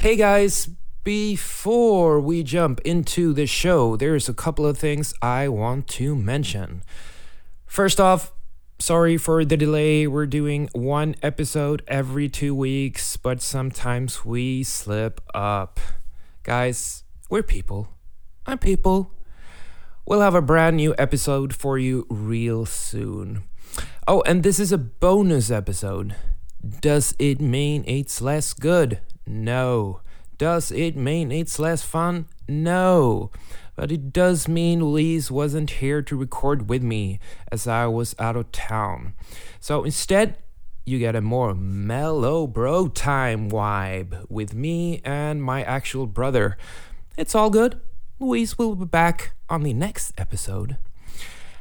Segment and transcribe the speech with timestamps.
[0.00, 0.70] Hey guys,
[1.04, 6.82] before we jump into the show, there's a couple of things I want to mention.
[7.66, 8.32] First off,
[8.78, 10.06] sorry for the delay.
[10.06, 15.78] We're doing one episode every two weeks, but sometimes we slip up.
[16.44, 17.90] Guys, we're people.
[18.46, 19.12] I'm people.
[20.06, 23.42] We'll have a brand new episode for you real soon.
[24.08, 26.16] Oh, and this is a bonus episode.
[26.80, 29.02] Does it mean it's less good?
[29.26, 30.00] No.
[30.38, 32.26] Does it mean it's less fun?
[32.48, 33.30] No.
[33.76, 37.20] But it does mean Louise wasn't here to record with me
[37.52, 39.14] as I was out of town.
[39.58, 40.38] So instead,
[40.84, 46.56] you get a more mellow bro time vibe with me and my actual brother.
[47.16, 47.80] It's all good.
[48.18, 50.76] Louise will be back on the next episode.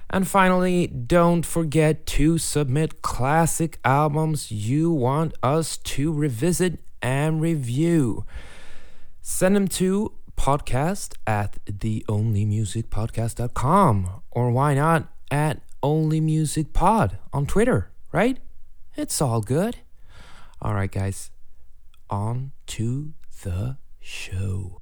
[0.09, 8.25] And finally, don't forget to submit classic albums you want us to revisit and review.
[9.21, 18.39] Send them to podcast at theonlymusicpodcast.com or why not at onlymusicpod on Twitter, right?
[18.95, 19.77] It's all good.
[20.61, 21.31] All right, guys,
[22.09, 23.13] on to
[23.43, 24.79] the show.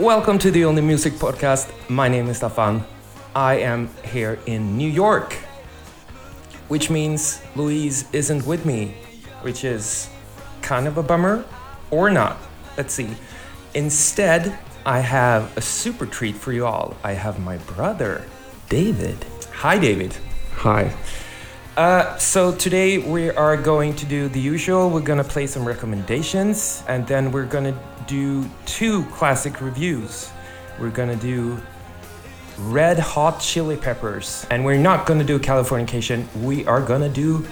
[0.00, 1.70] Welcome to the Only Music Podcast.
[1.90, 2.86] My name is Stefan.
[3.36, 5.34] I am here in New York,
[6.68, 8.94] which means Louise isn't with me,
[9.42, 10.08] which is
[10.62, 11.44] kind of a bummer
[11.90, 12.38] or not.
[12.78, 13.10] Let's see.
[13.74, 16.96] Instead, I have a super treat for you all.
[17.04, 18.24] I have my brother,
[18.70, 19.26] David.
[19.52, 20.16] Hi, David.
[20.54, 20.96] Hi.
[21.76, 24.88] Uh, so today we are going to do the usual.
[24.88, 27.78] We're gonna play some recommendations, and then we're gonna
[28.10, 30.30] do two classic reviews.
[30.80, 31.62] We're gonna do
[32.58, 36.26] Red Hot Chili Peppers, and we're not gonna do Californication.
[36.42, 37.46] We are gonna do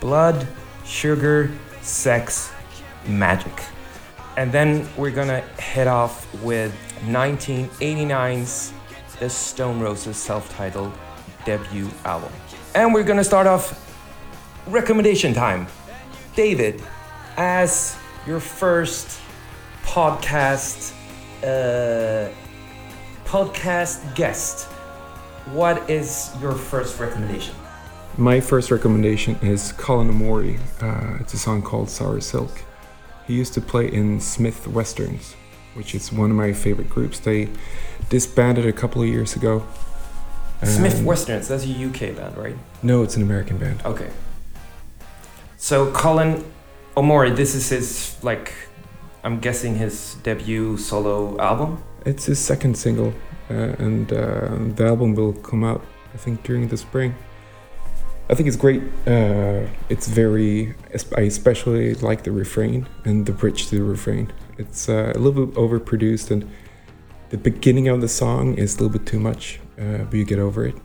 [0.00, 0.48] Blood,
[0.84, 2.50] Sugar, Sex,
[3.06, 3.62] Magik,
[4.36, 6.74] and then we're gonna head off with
[7.06, 8.72] 1989's
[9.20, 10.92] The Stone Roses self-titled
[11.44, 12.32] debut album.
[12.74, 13.78] And we're gonna start off
[14.66, 15.68] recommendation time.
[16.34, 16.82] David,
[17.36, 19.20] as your first
[19.90, 20.92] podcast
[21.42, 22.30] uh,
[23.24, 24.66] podcast guest,
[25.52, 27.56] what is your first recommendation?
[28.16, 30.60] My first recommendation is Cullen Omori.
[30.80, 32.62] Uh, it's a song called Sour Silk.
[33.26, 35.34] He used to play in Smith Westerns,
[35.74, 37.18] which is one of my favorite groups.
[37.18, 37.48] They
[38.10, 39.66] disbanded a couple of years ago.
[40.62, 42.56] Smith Westerns, that's a UK band, right?
[42.84, 43.82] No, it's an American band.
[43.84, 44.10] Okay.
[45.56, 46.44] So Colin
[46.96, 48.52] Omori, this is his like
[49.22, 51.82] I'm guessing his debut solo album.
[52.06, 53.12] It's his second single,
[53.50, 57.14] uh, and uh, the album will come out, I think, during the spring.
[58.30, 58.82] I think it's great.
[59.06, 60.74] Uh, it's very.
[61.16, 64.32] I especially like the refrain and the bridge to the refrain.
[64.56, 66.48] It's uh, a little bit overproduced, and
[67.30, 70.38] the beginning of the song is a little bit too much, uh, but you get
[70.38, 70.76] over it.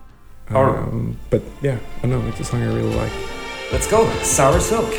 [0.50, 3.12] Um, but yeah, I know it's a song I really like.
[3.72, 4.07] Let's go.
[4.22, 4.94] Sour Silk.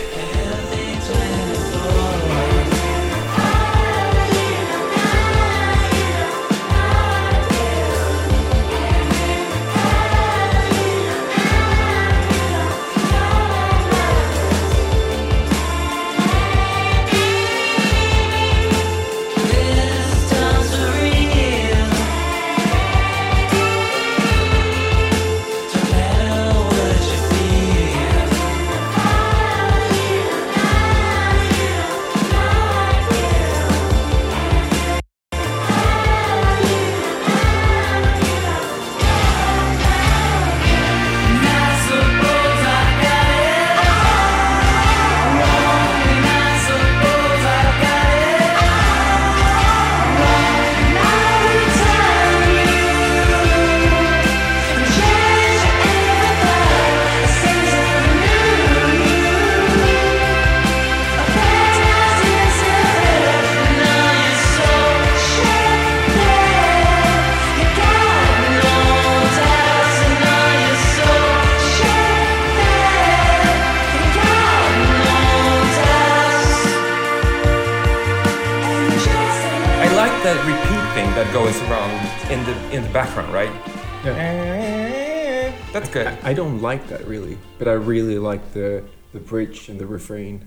[87.67, 90.47] But I really like the the bridge and the refrain.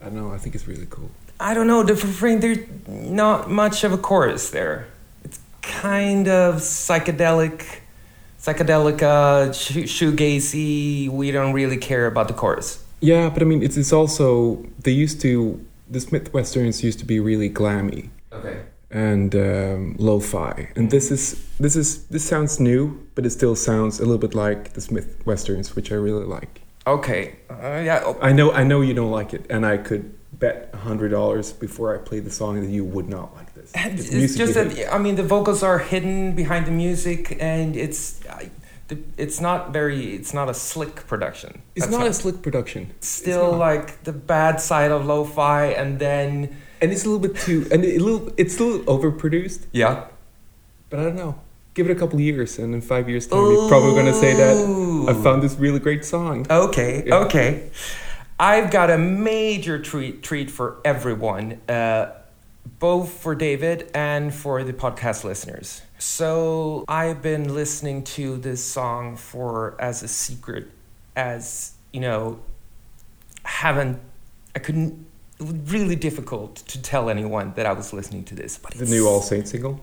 [0.00, 0.32] I don't know.
[0.32, 1.10] I think it's really cool.
[1.38, 2.40] I don't know the refrain.
[2.40, 2.58] There's
[2.88, 4.88] not much of a chorus there.
[5.24, 7.64] It's kind of psychedelic,
[8.40, 11.08] psychedelic, uh, sh- shoegazy.
[11.08, 12.84] We don't really care about the chorus.
[13.00, 17.06] Yeah, but I mean, it's it's also they used to the Smith westerns used to
[17.06, 18.56] be really glammy Okay.
[18.90, 24.00] And um, lo-fi, and this is this is this sounds new, but it still sounds
[24.00, 26.62] a little bit like the Smith westerns, which I really like.
[26.86, 27.36] Okay.
[27.50, 28.02] Uh, yeah.
[28.04, 31.10] oh, I know I know you don't like it, and I could bet a hundred
[31.10, 33.72] dollars before I played the song that you would not like this.
[33.74, 34.92] It's, music just that.
[34.92, 38.50] I mean the vocals are hidden behind the music, and it's I,
[39.18, 41.60] it's not very it's not a slick production.
[41.74, 42.94] it's That's not a slick production.
[43.00, 43.58] Still not.
[43.58, 47.84] like the bad side of lo-fi, and then and it's a little bit too and
[47.84, 49.66] a little it's still overproduced.
[49.72, 50.04] yeah.
[50.90, 51.40] But I don't know.
[51.74, 55.06] Give it a couple years, and in five years' time, you're probably gonna say that
[55.10, 56.46] I found this really great song.
[56.50, 57.16] Okay, Yeah.
[57.26, 57.70] okay.
[58.40, 62.12] I've got a major treat treat for everyone, uh,
[62.78, 65.82] both for David and for the podcast listeners.
[65.98, 70.68] So I've been listening to this song for as a secret,
[71.16, 72.38] as you know,
[73.44, 73.98] haven't
[74.54, 75.06] I couldn't.
[75.40, 79.22] Really difficult to tell anyone that I was listening to this, but The new All
[79.22, 79.80] Saints single.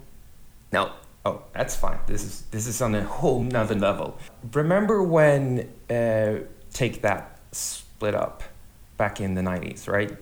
[0.71, 0.91] no.
[1.27, 1.97] Oh, that's fine.
[2.05, 4.19] This is this is on a whole nother level.
[4.53, 6.41] Remember when uh,
[6.71, 8.43] Take That split up
[8.97, 10.15] back in the nineties, right?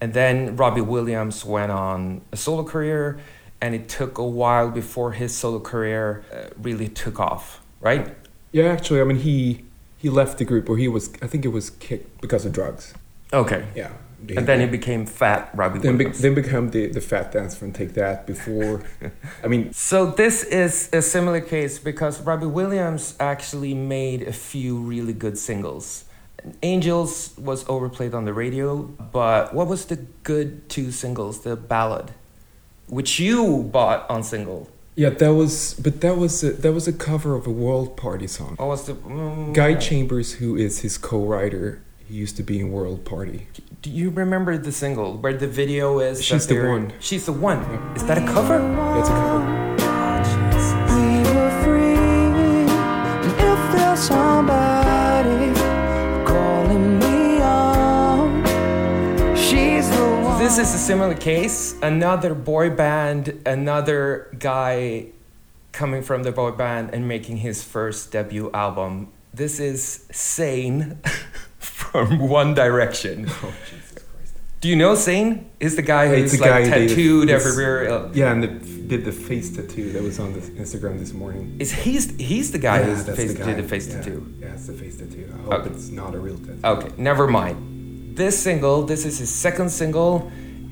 [0.00, 3.20] And then Robbie Williams went on a solo career,
[3.60, 8.16] and it took a while before his solo career uh, really took off, right?
[8.50, 9.64] Yeah, actually, I mean he
[9.96, 12.94] he left the group, or he was I think it was kicked because of drugs.
[13.32, 13.64] Okay.
[13.76, 13.92] Yeah.
[14.36, 17.72] And then he became Fat Robbie then, be, then become the the fat dance from
[17.72, 18.82] Take That before.
[19.44, 24.76] I mean, So this is a similar case because Robbie Williams actually made a few
[24.78, 26.04] really good singles.
[26.62, 28.82] Angels was overplayed on the radio,
[29.12, 31.40] but what was the good two singles?
[31.42, 32.12] The ballad,
[32.88, 34.68] which you bought on single.
[34.96, 38.26] yeah, that was but that was a, that was a cover of a World Party
[38.26, 38.56] song.
[38.56, 42.72] What was the mm, Guy Chambers, who is his co-writer, he used to be in
[42.72, 43.48] World Party.
[43.82, 46.24] Do you remember the single where the video is?
[46.24, 46.92] She's the one.
[47.00, 47.58] She's the one.
[47.94, 48.58] Is that a cover?
[48.58, 49.68] Yeah, it's a cover.
[50.94, 51.94] We were free,
[53.24, 55.52] and if there's somebody
[56.24, 60.38] calling me on, she's the one.
[60.38, 61.74] This is a similar case.
[61.82, 65.08] Another boy band, another guy
[65.72, 69.12] coming from the boy band and making his first debut album.
[69.34, 70.96] This is Zayn
[71.78, 73.26] from One Direction.
[73.28, 73.54] Oh
[74.60, 75.44] Do you know Zayn?
[75.60, 78.10] Is the guy who's the like guy did tattooed everywhere.
[78.12, 78.48] Yeah, and the,
[78.92, 81.56] did the face tattoo that was on the Instagram this morning.
[81.60, 83.94] Is he's he's the guy yeah, who's the face the did the face yeah.
[83.94, 84.34] tattoo?
[84.40, 85.26] Yeah, it's the face tattoo.
[85.32, 85.70] I hope Okay.
[85.70, 86.60] it's not a real tattoo.
[86.64, 88.16] Okay, never mind.
[88.16, 90.12] This single, this is his second single.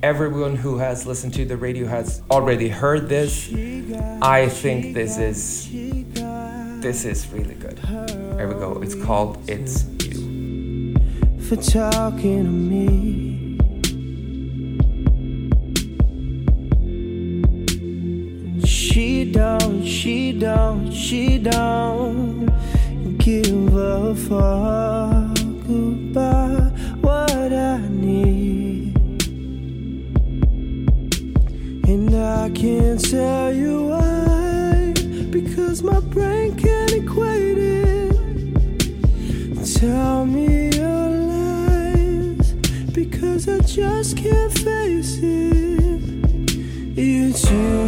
[0.03, 3.31] Everyone who has listened to the radio has already heard this.
[4.21, 5.69] I think this is
[6.85, 7.79] this is really good.
[8.37, 8.69] Here we go.
[8.83, 9.85] It's called It's.
[11.47, 13.57] For talking to me.
[18.65, 22.47] She don't, she don't, she don't
[23.17, 24.76] give a fuck
[43.97, 46.01] just can't face it.
[46.95, 47.87] It's you.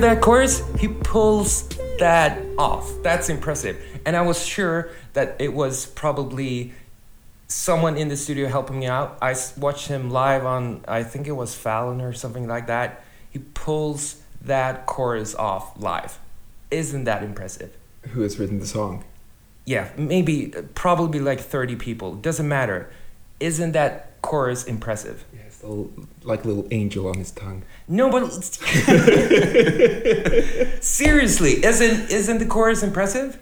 [0.00, 0.64] That chorus?
[0.80, 1.71] He pulls
[2.02, 2.90] that off.
[3.04, 3.80] That's impressive.
[4.04, 6.72] And I was sure that it was probably
[7.46, 9.18] someone in the studio helping me out.
[9.22, 13.04] I watched him live on, I think it was Fallon or something like that.
[13.30, 16.18] He pulls that chorus off live.
[16.72, 17.76] Isn't that impressive?
[18.10, 19.04] Who has written the song?
[19.64, 22.16] Yeah, maybe, probably like 30 people.
[22.16, 22.90] Doesn't matter.
[23.38, 25.24] Isn't that chorus impressive?
[25.32, 25.41] Little,
[26.24, 27.62] like a little angel on his tongue.
[27.88, 28.32] No, but
[30.82, 33.38] seriously, isn't isn't the chorus impressive?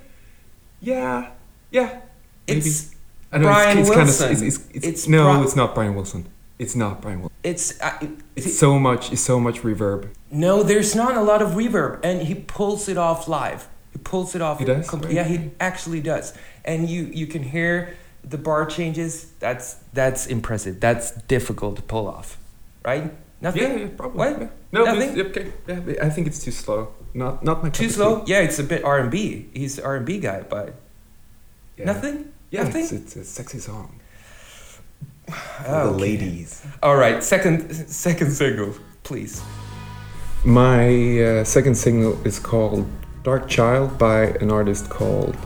[0.81, 1.31] Yeah,
[1.71, 2.01] yeah.
[2.49, 2.61] maybe.
[2.61, 2.95] It's
[3.33, 4.27] I know Brian it's, it's Wilson.
[4.29, 6.27] Kind of, it's, it's, it's, no, Bri- it's not Brian Wilson.
[6.59, 7.37] It's not Brian Wilson.
[7.43, 9.13] it's uh, It's so much.
[9.13, 10.09] It's so much reverb.
[10.31, 10.63] no.
[10.63, 13.69] There's not a lot of reverb, and he pulls it off live.
[13.93, 14.59] He pulls it off.
[14.59, 14.93] He does?
[14.93, 15.15] Really?
[15.15, 16.35] Yeah, he actually does.
[16.65, 19.27] And you you can hear the bar changes.
[19.39, 20.81] That's that's impressive.
[20.81, 22.39] That's difficult to pull off,
[22.85, 23.13] right?
[23.41, 23.63] Nothing.
[23.63, 24.19] Yeah, yeah, probably.
[24.19, 24.41] What?
[24.41, 24.49] yeah.
[24.73, 25.21] No, Nothing?
[25.21, 25.53] okay.
[25.67, 26.93] Yeah, I think it's too slow.
[27.15, 28.23] Not not my Too slow?
[28.27, 29.49] Yeah, it's a bit R and B.
[29.55, 30.75] He's R and B guy, but
[31.77, 31.87] Yeah.
[31.87, 32.33] nothing.
[32.51, 32.83] Yeah, Nothing?
[32.83, 34.01] it's, it's a sexy song.
[35.29, 35.35] Oh,
[35.67, 36.01] the okay.
[36.01, 36.63] ladies.
[36.83, 39.43] All right, second second single, please.
[40.45, 40.89] My
[41.21, 42.87] uh, second single is called
[43.23, 45.37] Dark Child by an artist called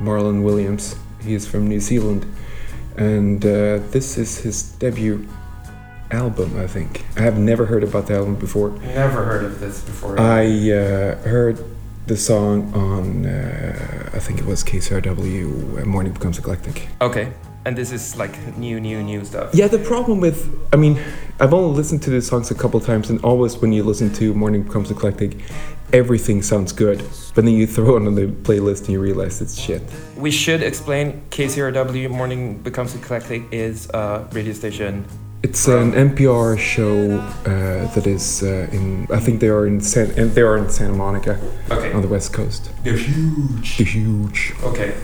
[0.00, 0.96] Marlon Williams.
[1.24, 2.26] He is from New Zealand.
[2.96, 5.26] And uh, this is his debut
[6.10, 7.04] album, I think.
[7.16, 8.70] I have never heard about the album before.
[8.70, 10.20] Never heard of this before.
[10.20, 11.64] I uh, heard
[12.06, 16.88] the song on, uh, I think it was KCRW, uh, Morning Becomes Eclectic.
[17.00, 17.32] okay,
[17.64, 19.54] and this is like new, new, new stuff.
[19.54, 20.98] Yeah, the problem with, I mean,
[21.38, 24.34] I've only listened to these songs a couple times, and always when you listen to
[24.34, 25.38] Morning Becomes Eclectic,
[25.92, 26.98] everything sounds good.
[27.34, 29.82] But then you throw it on the playlist and you realize it's shit.
[30.16, 35.04] We should explain KCRW Morning Becomes Eclectic is a radio station.
[35.42, 40.32] It's an NPR show uh, that is uh, in, I think they are in San,
[40.34, 41.36] they are in Santa Monica
[41.70, 41.92] Okay.
[41.92, 42.70] on the west coast.
[42.84, 43.76] They're huge.
[43.76, 44.54] They're huge.
[44.62, 44.94] Okay.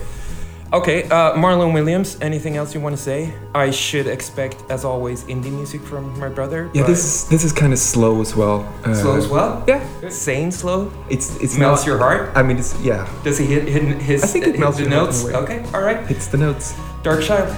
[0.71, 3.33] Okay, uh, Marlon Williams, anything else you want to say?
[3.55, 6.71] I should expect, as always, indie music from my brother.
[6.75, 8.71] Yeah, this is this is kind of slow as well.
[8.85, 9.65] Uh, slow as well.
[9.67, 10.93] Yeah, Zayn slow.
[11.09, 12.37] it's it's melts not, your heart.
[12.37, 14.23] I mean, it's yeah, Does he hit, hit his?
[14.23, 15.25] I think it hit melts the your notes.
[15.25, 15.39] a.
[15.39, 16.05] Okay, all right.
[16.11, 16.75] it's the notes.
[17.03, 17.49] Dark Child.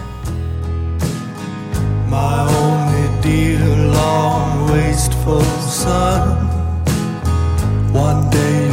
[2.08, 3.58] My only dear
[3.90, 6.46] long wasteful son.
[7.92, 8.69] One day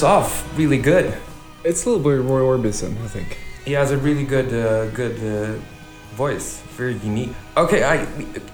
[0.00, 1.12] starts off really good.
[1.62, 3.38] It's a little bit Roy Orbison, I think.
[3.66, 5.60] He has a really good, uh, good uh,
[6.16, 6.62] voice.
[6.78, 7.34] Very unique.
[7.56, 8.06] Okay, I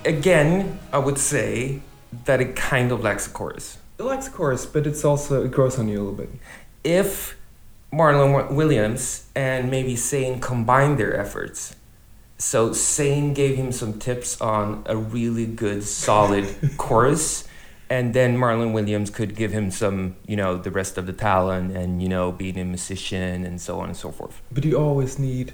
[0.05, 1.81] again, I would say
[2.25, 3.79] that it kind of lacks a chorus.
[3.99, 6.31] It lacks a chorus, but it's also it grows on you a little bit.
[6.83, 7.37] If
[7.93, 11.77] Marlon Williams and maybe Zayn combined their efforts,
[12.39, 17.47] so Zayn gave him some tips on a really good, solid chorus,
[17.89, 21.77] and then Marlon Williams could give him some, you know, the rest of the talent
[21.77, 24.43] and you know, being a musician and so on and so forth.
[24.51, 25.53] But you always need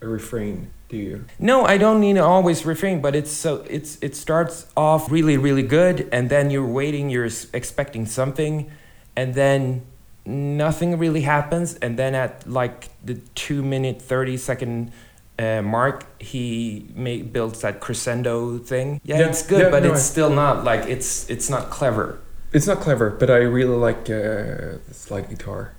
[0.00, 1.24] a refrain, do you?
[1.38, 5.36] No, I don't need to always refrain, but it's so it's it starts off really
[5.36, 8.70] really good, and then you're waiting, you're expecting something,
[9.16, 9.82] and then
[10.24, 14.92] nothing really happens, and then at like the two minute thirty second
[15.38, 19.00] uh, mark, he may, builds that crescendo thing.
[19.04, 21.70] Yeah, Yeah, it's good, yeah, but no, it's I- still not like it's it's not
[21.70, 22.18] clever.
[22.52, 25.72] It's not clever, but I really like uh, the slide guitar.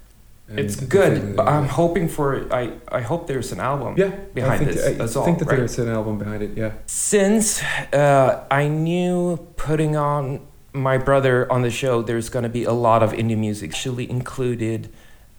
[0.55, 3.95] It's good, but I'm hoping for I I hope there's an album.
[3.97, 5.57] yeah behind I think, this I as all, think that right?
[5.57, 6.51] there's an album behind it.
[6.57, 10.41] Yeah, Since uh, I knew putting on
[10.73, 13.71] my brother on the show, there's going to be a lot of indie music.
[13.71, 14.89] Actually, included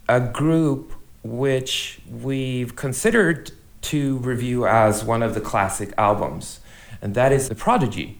[0.09, 0.91] a group
[1.23, 3.51] which we've considered
[3.91, 6.59] to review as one of the classic albums,
[7.01, 8.17] and that is The Prodigy.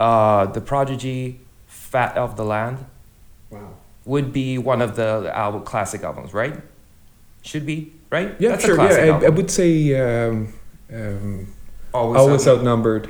[0.00, 2.84] Uh, the Prodigy, Fat of the Land,
[3.50, 3.70] wow.
[4.04, 6.56] would be one of the album classic albums, right?
[7.42, 8.34] Should be right.
[8.38, 8.76] Yeah, That's sure.
[8.76, 10.52] Yeah, I, I would say um,
[10.92, 11.52] um,
[11.94, 13.08] Always, Always Out- outnumbered,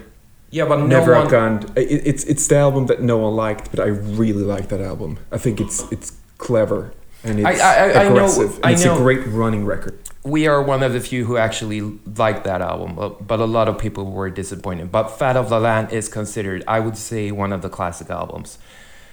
[0.50, 1.26] Yeah, but no never one.
[1.28, 1.76] outgunned.
[1.78, 5.18] It, it's it's the album that no one liked, but I really like that album.
[5.30, 6.92] I think it's it's clever
[7.24, 8.56] and I- it's I- I know- aggressive.
[8.56, 8.94] and I it's know.
[8.96, 9.98] a great running record.
[10.24, 11.80] We are one of the few who actually
[12.16, 14.92] liked that album, but, a lot of people were disappointed.
[14.92, 18.58] But Fat of the Land is considered, I would say, one of the classic albums.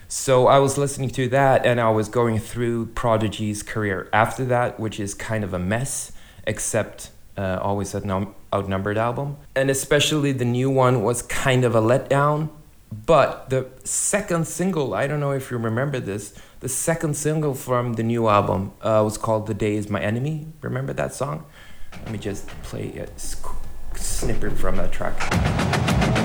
[0.07, 4.79] So I was listening to that and I was going through Prodigy's career after that,
[4.79, 6.11] which is kind of a mess,
[6.45, 9.37] except uh, Always Outnum- Outnumbered album.
[9.55, 12.49] And especially the new one was kind of a letdown.
[13.05, 17.93] But the second single, I don't know if you remember this, the second single from
[17.93, 20.47] the new album uh, was called The Day Is My Enemy.
[20.61, 21.45] Remember that song?
[21.93, 23.07] Let me just play a
[23.95, 26.18] snippet from that track.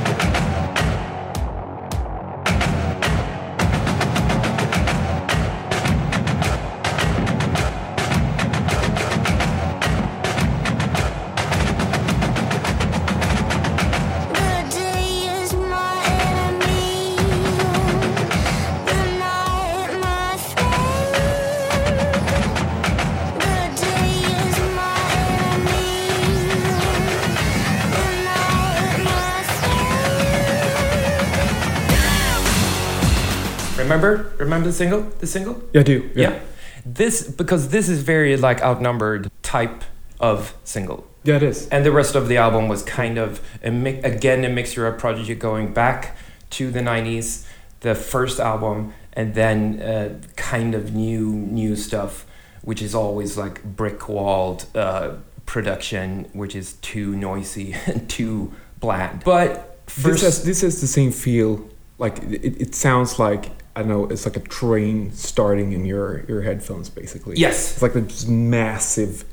[33.94, 34.32] Remember?
[34.38, 35.02] Remember the single?
[35.20, 35.62] The single?
[35.72, 36.10] Yeah, I do.
[36.14, 36.40] Yeah.
[36.84, 39.84] This because this is very like outnumbered type
[40.20, 41.06] of single.
[41.24, 41.68] yeah, it is.
[41.68, 44.98] And the rest of the album was kind of a mi- again a mixture of
[44.98, 46.16] Prodigy going back
[46.50, 47.46] to the 90s,
[47.80, 52.26] the first album, and then uh, kind of new new stuff,
[52.62, 55.12] which is always like brick walled uh,
[55.46, 59.22] production, which is too noisy and too bland.
[59.24, 61.68] But This first, has this has the same feel.
[61.98, 63.44] Like it, it sounds like
[63.76, 64.06] I don't know.
[64.06, 67.36] It's like a train starting in your your headphones, basically.
[67.36, 69.24] yes, It's like this massive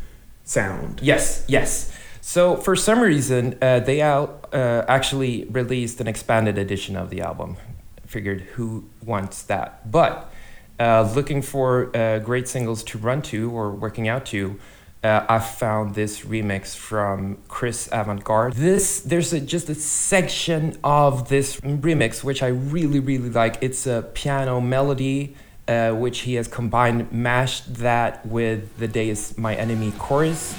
[0.44, 1.00] sound.
[1.04, 1.96] Yes, yes.
[2.22, 7.22] So for some reason, uh, they out uh, actually released an expanded edition of the
[7.22, 7.58] album.
[8.06, 9.90] Figured who wants that?
[9.92, 10.32] But
[10.80, 14.60] uh, looking for uh, great singles to run to or working out to,
[15.04, 18.54] uh, I found this remix from Chris Avantgarde.
[18.54, 23.58] This there's a, just a section of this remix which I really really like.
[23.62, 25.36] It's a piano melody
[25.68, 30.56] uh, which he has combined, mashed that with The Day Is My Enemy chorus.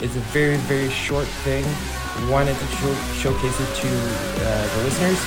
[0.00, 1.64] It's a very, very short thing.
[2.30, 5.20] Wanted to show, showcase it to uh, the listeners.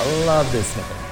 [0.00, 1.03] I love this snippet.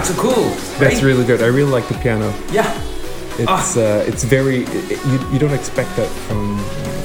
[0.00, 0.48] It's cool.
[0.78, 1.02] That's right?
[1.02, 1.42] really good.
[1.42, 2.32] I really like the piano.
[2.52, 2.68] Yeah.
[3.38, 6.58] It's uh, it's very it, you, you don't expect that from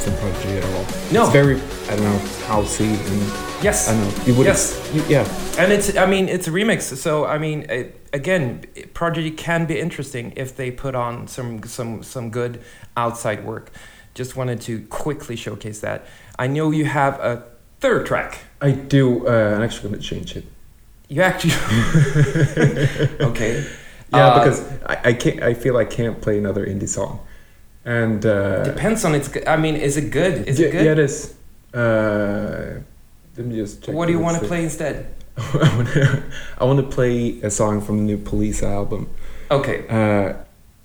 [0.03, 0.86] from Prodigy at all.
[1.12, 1.23] No.
[1.23, 1.55] It's very
[1.89, 3.88] I don't know housey and Yes.
[3.88, 4.91] I don't know you would Yes.
[4.93, 5.25] you, yeah
[5.58, 6.81] And it's, I mean, it's a remix.
[6.97, 12.03] So, I mean, it, again, Prodigy can be interesting if they put on some, some,
[12.03, 12.62] some good
[12.97, 13.71] outside work.
[14.13, 16.05] Just wanted to quickly showcase that.
[16.38, 17.43] I know you have a
[17.79, 18.39] third track.
[18.62, 19.27] I do.
[19.27, 20.45] Uh, I'm actually going to change it.
[21.09, 21.53] You actually.
[23.21, 23.63] okay.
[24.13, 25.41] Yeah, Uh, because I, I can't.
[25.43, 27.19] I feel I can't play another indie song,
[27.83, 29.29] and uh, Depends on its.
[29.47, 30.47] I mean, is it good?
[30.47, 30.85] Is yeah, it good?
[30.85, 31.33] yeah, it is.
[31.73, 32.79] Uh,
[33.37, 33.93] let me just check.
[33.93, 35.13] what do you want to play instead?
[35.37, 39.09] I want to play a song from the new Poliça album.
[39.51, 39.85] Okay.
[39.89, 40.33] Uh,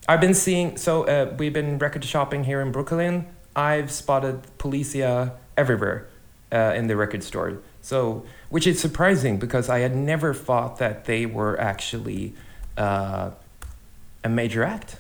[0.09, 0.77] I've been seeing.
[0.77, 3.27] So uh, we've been record shopping here in Brooklyn.
[3.55, 6.09] I've spotted Poliça everywhere
[6.53, 7.59] uh, in the record store.
[7.83, 12.35] So, which is surprising because I had never thought that they were actually
[12.77, 13.31] uh,
[14.25, 14.97] a major act,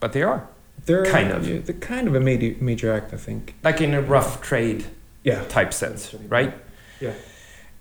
[0.00, 0.46] but they are.
[0.86, 1.66] they're Kind of.
[1.66, 3.54] they're kind of a major major act, I think.
[3.64, 4.84] Like in a rough trade
[5.24, 6.52] Yeah, type sense, right?
[7.00, 7.14] Yeah.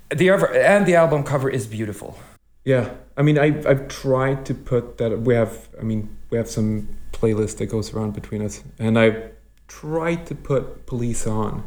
[0.09, 2.17] The other and the album cover is beautiful.
[2.65, 2.85] yeah.
[3.17, 5.11] I mean, I I've tried to put that.
[5.27, 5.53] We have.
[5.79, 9.21] I mean, we have some playlist that goes around between us, and I've
[9.67, 11.63] tried to put Poliça on.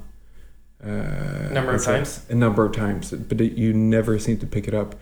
[0.87, 2.21] Uh, Number of as a- times?
[2.31, 4.95] A number of times, but it, you never seem to pick it up.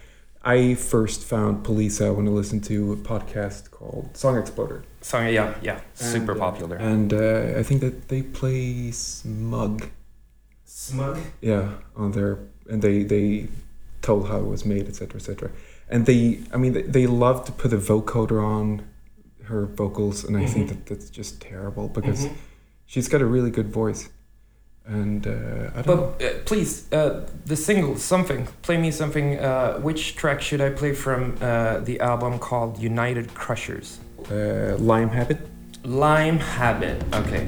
[0.42, 4.84] I first found Poliça when I listened to a podcast called Song Exploder.
[5.00, 6.76] Song, yeah, yeah, super And, uh, popular.
[6.76, 9.88] And uh, I think that they play Smug.
[10.64, 11.18] Smug.
[11.40, 13.48] Yeah, on their and they they
[14.02, 15.50] told how it was made, etc., etc.
[15.88, 18.82] And they, I mean, they, they love to put a vocoder on
[19.44, 20.68] her vocals, and I think Mhm.
[20.70, 22.32] that that's just terrible because Mhm.
[22.86, 24.08] she's got a really good voice.
[24.86, 25.30] And uh,
[25.74, 26.14] I don't know.
[26.18, 28.46] But uh, please, uh, the single, something.
[28.62, 29.38] Play me something.
[29.38, 33.98] Uh, which track should I play from uh, the album called United Crushers?
[34.30, 35.38] Uh, Lime Habit.
[35.84, 37.02] Lime Habit.
[37.14, 37.46] Okay,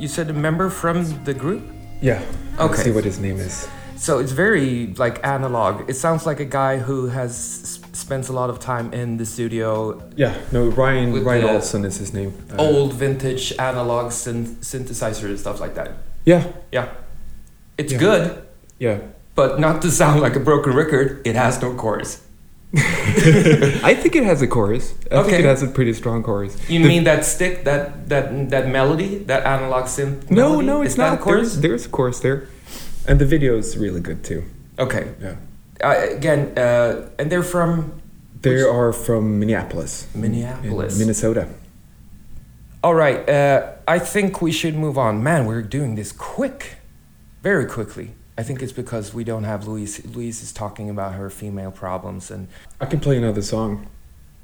[0.00, 1.62] you said a member from the group.
[2.00, 2.20] Yeah.
[2.58, 2.82] Let's Okay.
[2.84, 3.68] see what his name is.
[3.96, 5.88] So it's very like analog.
[5.90, 10.00] It sounds like a guy who has spends a lot of time in the studio,
[10.16, 10.32] Yeah.
[10.52, 12.32] No, Ryan Ryan Olson is his name.
[12.50, 15.90] Uh, old vintage analog synth- synthesizer and stuff like that.
[16.24, 16.44] Yeah.
[16.72, 16.86] Yeah,
[17.76, 17.98] it's Yeah.
[17.98, 18.42] good,
[18.78, 18.98] Yeah.
[19.34, 21.20] but not to sound like a broken record.
[21.24, 22.20] It has no chorus.
[23.84, 24.94] I think it has a chorus.
[25.10, 26.56] I think it has a pretty strong chorus.
[26.70, 30.30] You The- mean that stick, that that that melody, that analog synth?
[30.30, 30.66] No, melody?
[30.66, 31.20] no, Is it's that not.
[31.20, 31.48] a chorus.
[31.56, 32.48] There's, there's a chorus there,
[33.08, 34.44] and the video is really good too.
[34.78, 35.08] Okay.
[35.20, 35.34] Yeah.
[35.82, 38.00] Uh, again, uh, and they're from
[38.42, 40.98] They Which- are from Minneapolis, Minneapolis.
[40.98, 41.48] Minnesota.
[42.82, 43.28] All right.
[43.28, 45.22] Uh, I think we should move on.
[45.22, 46.76] Man, we're doing this quick,
[47.42, 48.12] very quickly.
[48.38, 50.04] I think it's because we don't have Louise.
[50.06, 52.48] Louise is talking about her female problems, and
[52.80, 53.86] I can play another song.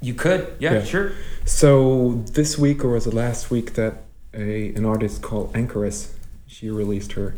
[0.01, 0.83] you could, yeah, Yeah.
[0.83, 1.11] sure.
[1.45, 3.93] So this week, or was it last week, that
[4.33, 6.11] a an artist called Anchoress,
[6.45, 7.33] she released her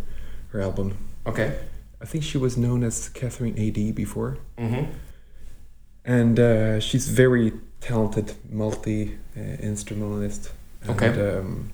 [0.51, 0.97] her album.
[1.25, 1.49] Okay.
[2.01, 3.91] I think she was known as Catherine A.D.
[3.93, 4.91] before, Mm-hmm.
[6.05, 10.51] and uh, she's very talented multi uh, instrumentalist.
[10.81, 11.37] And, Okay.
[11.37, 11.71] Um,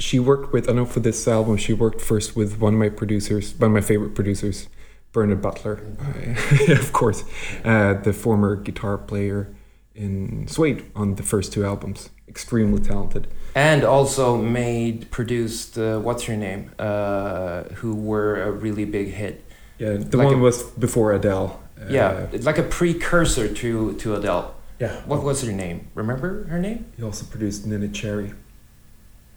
[0.00, 2.88] she worked with I know for this album she worked first with one of my
[2.88, 4.68] producers, one of my favorite producers,
[5.12, 5.80] Bernard Butler,
[6.68, 7.22] of course,
[7.64, 9.54] uh, the former guitar player
[9.94, 12.10] in Suede on the first two albums.
[12.28, 13.26] Extremely talented.
[13.56, 19.44] And also made produced uh, what's her name, uh, who were a really big hit.
[19.78, 21.60] Yeah, the Like one a- was before Adele.
[21.80, 24.54] Uh, yeah, like a precursor to to Adele.
[24.78, 25.00] yeah.
[25.06, 25.88] What was her name?
[25.94, 26.84] Remember her name?
[26.96, 28.32] He also produced Neneh Cherry.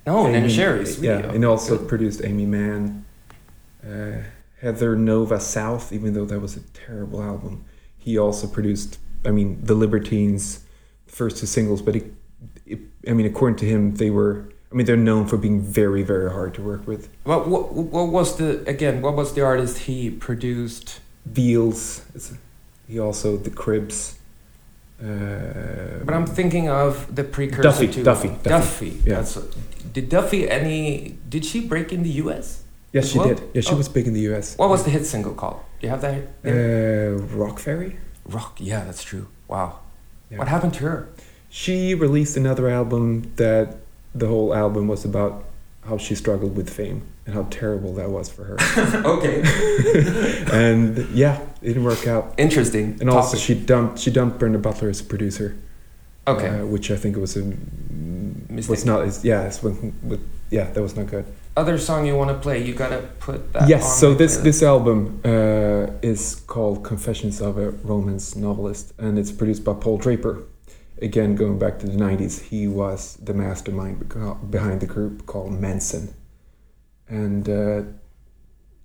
[0.06, 1.88] No, Nana Amy- Sherry's Yeah, and also Good.
[1.88, 3.06] produced Aimee Mann,
[3.88, 4.24] uh,
[4.62, 7.64] Heather Nova South, even though that was a terrible album.
[7.98, 10.64] He also produced, I mean, The Libertines,
[11.08, 12.06] first two singles, but it,
[12.66, 16.02] it, I mean, according to him, they were, I mean, they're known for being very,
[16.04, 17.10] very hard to work with.
[17.24, 19.02] What, what what was the again?
[19.02, 21.00] What was the artist he produced?
[21.26, 22.02] Veils,
[22.88, 24.18] he also, The Cribs.
[25.04, 28.50] Uh, But I'm thinking of the precursor Duffy, to Duffy, Duffy.
[28.50, 29.16] Duffy, yeah.
[29.16, 29.38] That's
[29.94, 31.18] did Duffy any?
[31.30, 32.64] Did she break in the U.S.?
[32.94, 33.28] yes, she well?
[33.30, 33.42] did.
[33.54, 33.78] Yeah, she Oh.
[33.78, 34.58] was big in the US.
[34.58, 35.60] What was the hit single called?
[35.80, 36.16] Do you have that?
[36.46, 37.96] Uh, Rockferry?
[38.26, 38.54] Rock.
[38.60, 39.26] Yeah, that's true.
[39.48, 39.80] Wow.
[40.32, 40.38] Yeah.
[40.40, 41.10] What happened to her?
[41.50, 43.68] She released another album that
[44.16, 45.44] the whole album was about
[45.88, 48.58] how she struggled with fame and how terrible that was for her.
[49.06, 49.42] okay.
[50.52, 52.34] and yeah, it didn't work out.
[52.38, 52.98] Interesting.
[53.00, 53.40] And also, topic.
[53.42, 55.56] she dumped she dumped Bernard Butler as a producer.
[56.26, 56.48] Okay.
[56.48, 58.70] uh, which I think was a Mistake.
[58.70, 61.26] was not as yeah, it's with, with, yeah, that was not good.
[61.56, 62.64] Other song you want to play?
[62.64, 63.68] You gotta put that.
[63.68, 64.44] yes, so this playlist.
[64.44, 69.98] this album uh, is called Confessions of a Romance Novelist, and it's produced by Paul
[69.98, 70.44] Draper.
[71.02, 74.08] Again, going back to the '90s, he was the mastermind
[74.50, 76.14] behind the group called Mansun,
[77.10, 77.82] and uh,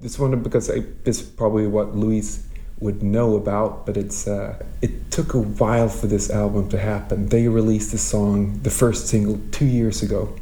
[0.00, 2.46] this one because I, this is probably what Louise
[2.80, 7.26] would know about, but it's uh, it took a while for this album to happen.
[7.28, 10.36] They released the song, the first single, two years ago,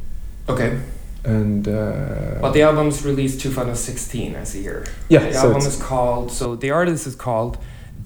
[0.48, 0.78] Okay.
[1.24, 4.84] and uh, But the album's released 2016, I see here.
[5.08, 7.56] Yeah, The so album is called, so the artist is called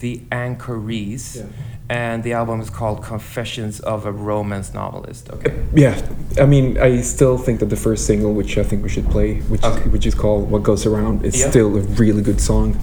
[0.00, 1.42] The Anchoress, Yeah.
[1.88, 5.30] and the album is called Confessions of a Romance Novelist.
[5.30, 5.52] Okay.
[5.74, 5.94] yeah,
[6.40, 9.40] I mean, I still think that the first single, which I think we should play,
[9.52, 9.88] which Okay.
[9.90, 11.50] which is called "What Goes Around," is Yeah.
[11.50, 12.76] still a really good song.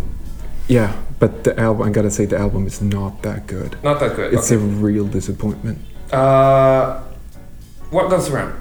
[0.67, 3.77] Yeah, but the album, I gotta say, the album is not that good.
[3.83, 4.33] Not that good.
[4.33, 4.61] It's okay.
[4.61, 5.77] a real disappointment.
[6.13, 6.99] Uh,
[7.89, 8.53] what goes around?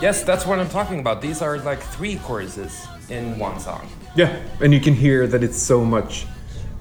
[0.00, 1.20] Yes, that's what I'm talking about.
[1.20, 3.88] These are like three choruses in one song.
[4.14, 6.24] Yeah, and you can hear that it's so much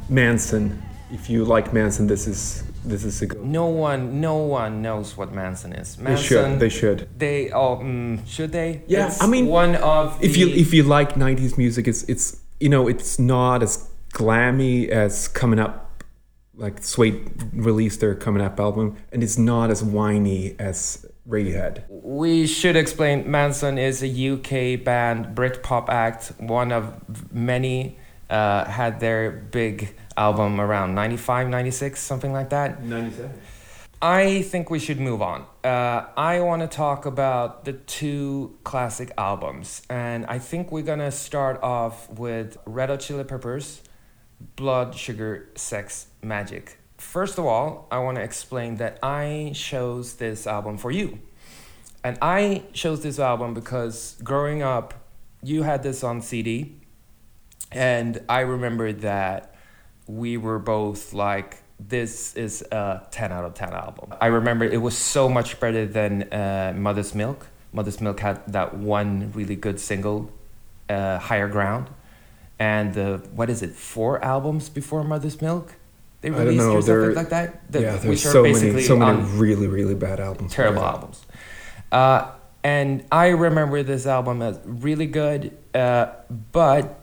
[0.07, 0.79] Mansun.
[1.11, 3.43] If you like Mansun, this is this is a good.
[3.43, 5.95] No one, no one knows what Mansun is.
[5.95, 6.59] They should.
[6.59, 7.09] They should.
[7.17, 8.83] They oh, mm, should they?
[8.85, 12.39] Yeah, It's I mean, one of If you if you like '90s music, it's it's
[12.59, 16.03] you know it's not as glammy as coming up,
[16.53, 21.83] like Suede released their coming up album, and it's not as whiny as Radiohead.
[21.89, 27.97] We should explain Mansun is a UK band, Britpop act, one of many.
[28.29, 32.83] Uh, had their big album around 95, 96, something like that.
[32.83, 33.31] '97.
[34.01, 35.45] I think we should move on.
[35.63, 41.11] Uh, I want to talk about the two classic albums, and I think we're gonna
[41.11, 43.81] start off with Red Hot Chili Peppers,
[44.55, 46.75] Blood, Sugar, Sex, Magik.
[46.97, 51.19] First of all, I want to explain that I chose this album for you.
[52.03, 54.93] And I chose this album because growing up,
[55.43, 56.75] you had this on CD,
[57.71, 59.53] and I remember that
[60.07, 64.13] we were both like, this is a 10 out of 10 album.
[64.19, 67.47] I remember it was so much better than uh, Mother's Milk.
[67.73, 70.31] Mother's Milk had that one really good single,
[70.89, 71.89] uh, Higher Ground.
[72.57, 75.75] And the, what is it, four albums before Mother's Milk?
[76.21, 77.71] They released know, or something like that?
[77.71, 80.53] That- yeah, there's so many so many really really bad albums.
[80.53, 81.25] terrible albums.
[81.91, 82.31] Uh,
[82.63, 86.07] and I remember this album as really good, uh,
[86.51, 86.99] but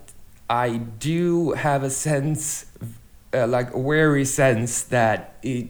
[0.51, 2.67] I do have a sense,
[3.33, 5.69] uh, like a wary sense, that it,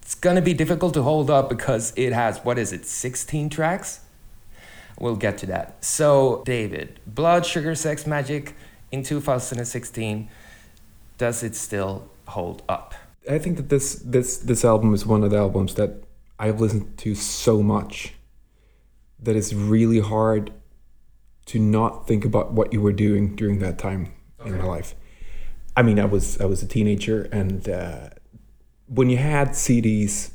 [0.00, 4.00] it's gonna be difficult to hold up because it has what is it, sixteen tracks?
[4.98, 5.84] We'll get to that.
[5.84, 8.52] So, David, Blood, Sugar, Sex, Magik
[8.92, 10.28] in 2016,
[11.18, 12.94] does it still hold up?
[13.28, 16.04] I think that this this this album is one of the albums that
[16.38, 18.14] I've listened to so much
[19.18, 20.52] that it's really hard
[21.46, 24.12] to not think about what you were doing during that time
[24.44, 24.94] in my life.
[25.76, 28.10] I mean, I was I was a teenager, and uh,
[28.86, 30.32] when you had CDs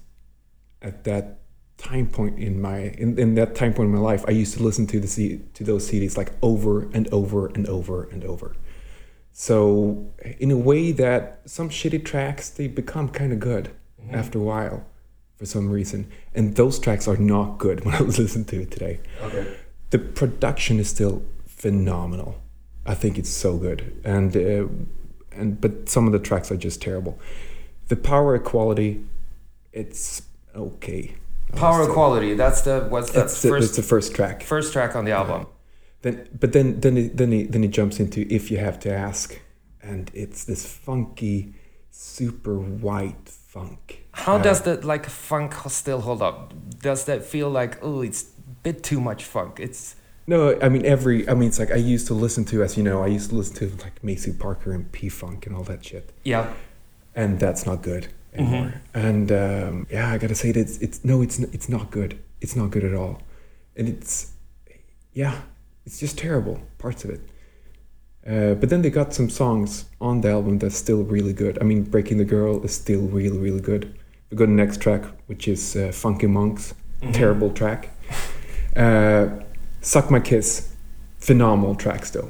[0.81, 1.39] at that
[1.77, 4.63] time point in my in, in that time point in my life, I used to
[4.63, 8.55] listen to the C, to those CDs like over and over and over and over.
[9.31, 13.71] So in a way that some shitty tracks they become kind of good
[14.11, 14.85] after a while
[15.37, 18.71] for some reason, and those tracks are not good when I was listening to it
[18.71, 18.99] today.
[19.21, 19.57] Okay.
[19.91, 22.41] The production is still phenomenal.
[22.85, 24.67] I think it's so good, and uh,
[25.31, 27.19] and but some of the tracks are just terrible.
[27.87, 29.05] The power equality,
[29.71, 30.21] it's
[30.55, 31.15] okay.
[31.55, 32.35] Power Equality.
[32.35, 34.43] That's the what's That's the, first that's the first track.
[34.43, 35.47] first track on the album.
[36.01, 38.93] Then, but then, then, it, then, he, then he jumps into "If You Have to
[38.93, 39.39] Ask,"
[39.81, 41.53] and it's this funky,
[41.91, 44.05] super white funk.
[44.11, 46.53] How Uh, does that like funk still hold up?
[46.81, 49.59] Does that feel like oh it's a bit too much funk.
[49.59, 49.95] It's
[50.27, 51.27] No, I mean every.
[51.27, 53.35] I mean it's like I used to listen to, as you know, I used to
[53.35, 56.53] listen to like Maceo Parker and P Funk and all that shit, yeah,
[57.15, 58.81] and that's not good anymore.
[58.93, 62.19] And um, yeah, I gotta say that it's, it's no, it's it's not good.
[62.41, 63.21] It's not good at all,
[63.75, 64.33] and it's
[65.13, 65.41] yeah,
[65.89, 67.21] it's just terrible parts of it.
[68.27, 71.57] Uh, but then they got some songs on the album that's still really good.
[71.59, 73.97] I mean, Breaking the Girl is still really, really good.
[74.29, 76.75] We got the next track, which is uh, Funky Monks,
[77.11, 77.89] terrible track.
[78.75, 79.29] Uh,
[79.81, 80.71] Suck My Kiss,
[81.17, 82.29] phenomenal track still.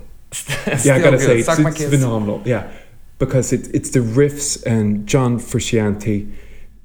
[0.86, 1.20] yeah, I gotta good.
[1.20, 1.90] say, it's, Suck My it's Kiss.
[1.90, 2.42] phenomenal.
[2.46, 2.72] Yeah,
[3.18, 6.32] because it, it's the riffs and John Frusciante,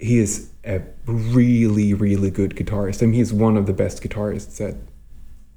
[0.00, 3.00] he is a really, really good guitarist.
[3.00, 4.74] I mean, he's one of the best guitarists that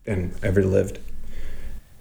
[0.07, 0.99] and ever lived.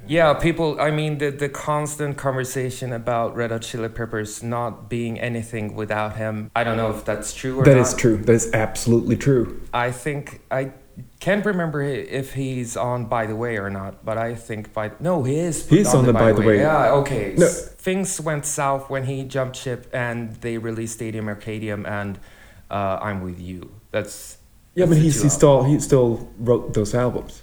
[0.08, 0.80] Yeah, people.
[0.80, 6.16] I mean, the the constant conversation about Red Hot Chili Peppers not being anything without
[6.16, 6.50] him.
[6.54, 7.86] I don't know if that's true or That not.
[7.86, 8.16] is true.
[8.18, 9.60] That is absolutely true.
[9.72, 10.72] I think I
[11.20, 15.22] can't remember if he's on By the Way or not, but I think by no,
[15.22, 15.68] he is.
[15.68, 16.58] He's on the By the Way.
[16.58, 17.34] Yeah, okay.
[17.36, 17.48] No.
[17.48, 22.18] Things went south when he jumped ship and they released Stadium Arcadium and
[22.70, 23.70] uh, I'm with you.
[23.90, 24.38] That's
[24.74, 27.42] Yeah, that's but he's, he still he still wrote those albums.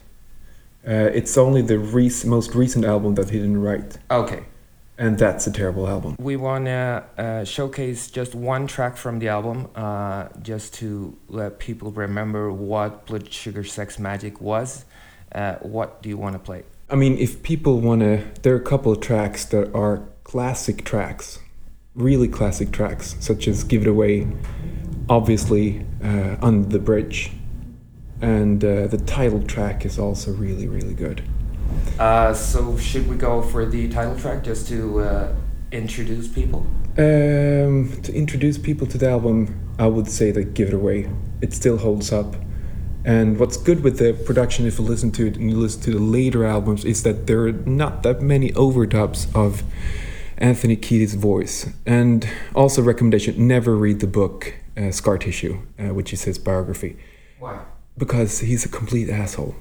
[0.85, 4.43] Uh, it's only the rec- most recent album that he didn't write, okay.
[4.97, 6.15] and that's a terrible album.
[6.19, 11.57] We want to uh, showcase just one track from the album, uh, just to let
[11.57, 14.83] people remember what Blood Sugar Sex Magik was.
[15.33, 16.63] Uh, what do you want to play?
[16.89, 20.83] I mean, if people want to, there are a couple of tracks that are classic
[20.83, 21.39] tracks,
[21.95, 24.27] really classic tracks, such as "Give It Away,"
[25.07, 27.31] obviously uh, "Under the Bridge,"
[28.21, 31.23] and uh, the title track is also really, really good.
[31.99, 35.35] Uh, so should we go for the title track just to uh,
[35.71, 36.65] introduce people?
[36.97, 41.09] Um, to introduce people to the album, I would say that "Give It Away."
[41.41, 42.35] It still holds up.
[43.05, 45.91] And what's good with the production, if you listen to it and you listen to
[45.91, 49.63] the later albums, is that there are not that many overdubs of
[50.37, 51.69] Anthony Kiedis' voice.
[51.85, 56.97] And also, recommendation: never read the book uh, Scar Tissue, uh, which is his biography,
[57.39, 57.59] Why?
[57.97, 59.55] Because he's a complete asshole.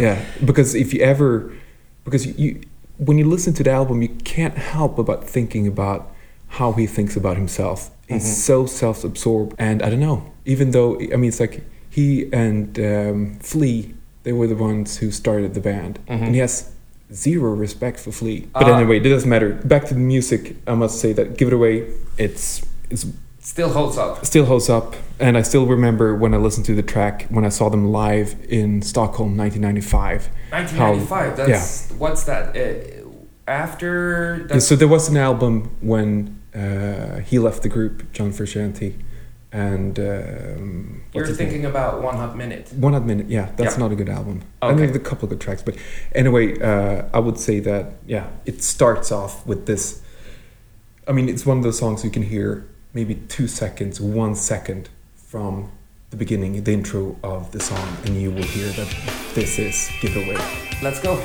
[0.00, 1.52] yeah, because if you ever,
[2.04, 2.60] because you,
[2.98, 6.12] when you listen to the album, you can't help but thinking about
[6.48, 7.90] how he thinks about himself.
[8.08, 10.32] He's so self-absorbed, and I don't know.
[10.44, 13.94] Even though I mean, it's like he and um, Flea,
[14.24, 16.70] they were the ones who started the band, and he has
[17.12, 18.48] zero respect for Flea.
[18.52, 18.76] But Ah.
[18.78, 19.54] anyway, it doesn't matter.
[19.64, 21.86] Back to the music, I must say that "Give It Away,"
[22.18, 23.06] it's it's
[23.44, 24.24] Still holds up.
[24.24, 27.48] still holds up and i still remember when i listened to the track when i
[27.48, 31.08] saw them live in stockholm 1995 1995.
[31.08, 32.56] How- That's what's that?
[32.56, 33.08] Uh,
[33.50, 38.94] after Yeah, so there was an album when uh, he left the group john frusciante
[39.50, 42.72] and um, you're thinking about One Hot Minute.
[42.74, 43.80] one hot minute yeah that's Yeah.
[43.82, 44.70] not a good album Okay.
[44.70, 45.74] and there's a couple of good tracks but
[46.14, 50.00] anyway uh, i would say that yeah it starts off with this
[51.08, 54.88] i mean it's one of those songs you can hear maybe two seconds one second
[55.14, 55.70] from
[56.10, 58.88] the beginning the intro of the song and you will hear that
[59.34, 60.36] this is Giveaway.
[60.82, 61.24] Let's go.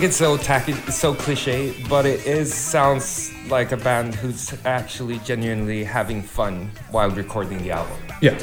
[0.00, 4.54] Think it's so tacky, it's so cliche, but it is sounds like a band who's
[4.64, 7.98] actually genuinely having fun while recording the album.
[8.22, 8.38] yeah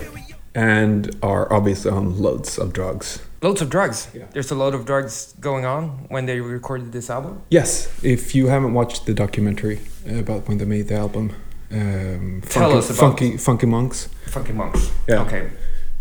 [0.53, 4.07] and are obviously on loads of drugs Loads of drugs.
[4.15, 4.25] Yeah.
[4.33, 7.41] There's a lot of drugs going on when they recorded this album.
[7.49, 9.79] yes if you haven't watched the documentary
[10.21, 11.25] about when they made the album
[11.71, 14.91] um, Tell funky, us about- funky funky monks Funky Monks.
[15.07, 15.21] Yeah.
[15.25, 15.49] Okay.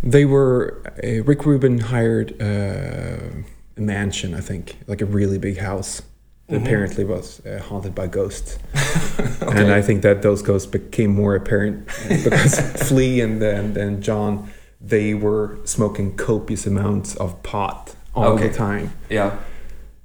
[0.02, 3.42] They were uh, Rick Rubin hired uh,
[3.76, 6.02] mansion, I think, like a really big house.
[6.48, 8.56] That apparently was uh, haunted by ghosts,
[9.40, 14.48] and I think that those ghosts became more apparent because Flea and and, and John
[14.80, 18.46] they were smoking copious amounts of pot all Okay.
[18.48, 19.38] the time, Yeah.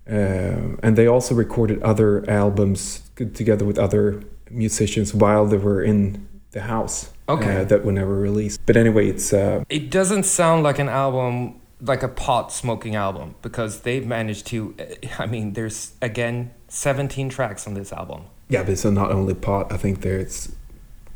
[0.10, 6.28] uh, and they also recorded other albums together with other musicians while they were in
[6.52, 7.12] the house.
[7.30, 7.62] Okay.
[7.62, 8.60] uh, that were never released.
[8.66, 13.36] But anyway, it's uh, It doesn't sound like an album, like a pot smoking album,
[13.42, 14.76] because they've managed to.
[15.20, 18.24] I mean, there's again 17 tracks on this album.
[18.50, 19.72] yeah, but it's not only pot.
[19.72, 20.56] I think there's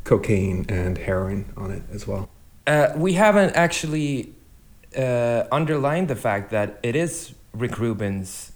[0.04, 2.28] cocaine and heroin on it as well.
[2.66, 4.34] Uh, we haven't actually
[4.96, 8.52] uh, underlined the fact that it is Rick Rubin's.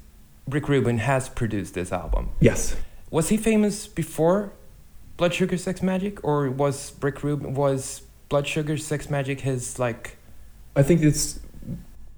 [0.49, 2.31] Rick Rubin has produced this album.
[2.41, 2.75] Yes,
[3.11, 4.53] Was he famous before
[5.17, 10.17] Blood Sugar Sex Magik, or was Rick Rubin was Blood Sugar Sex Magik his like?
[10.75, 11.39] I think it's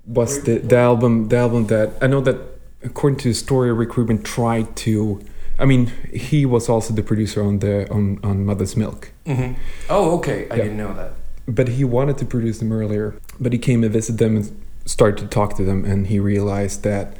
[0.07, 2.37] was the, the album the album that I know that
[2.83, 5.21] according to the story Rick Rubin tried to
[5.59, 9.53] I mean he was also the producer on the on, on Mother's Milk Mm-hmm.
[9.89, 10.49] Oh, okay.
[10.51, 10.63] I Yeah.
[10.65, 11.13] didn't know that.
[11.47, 15.19] but he wanted to produce them earlier but he came and visited them and started
[15.23, 17.17] to talk to them and he realized that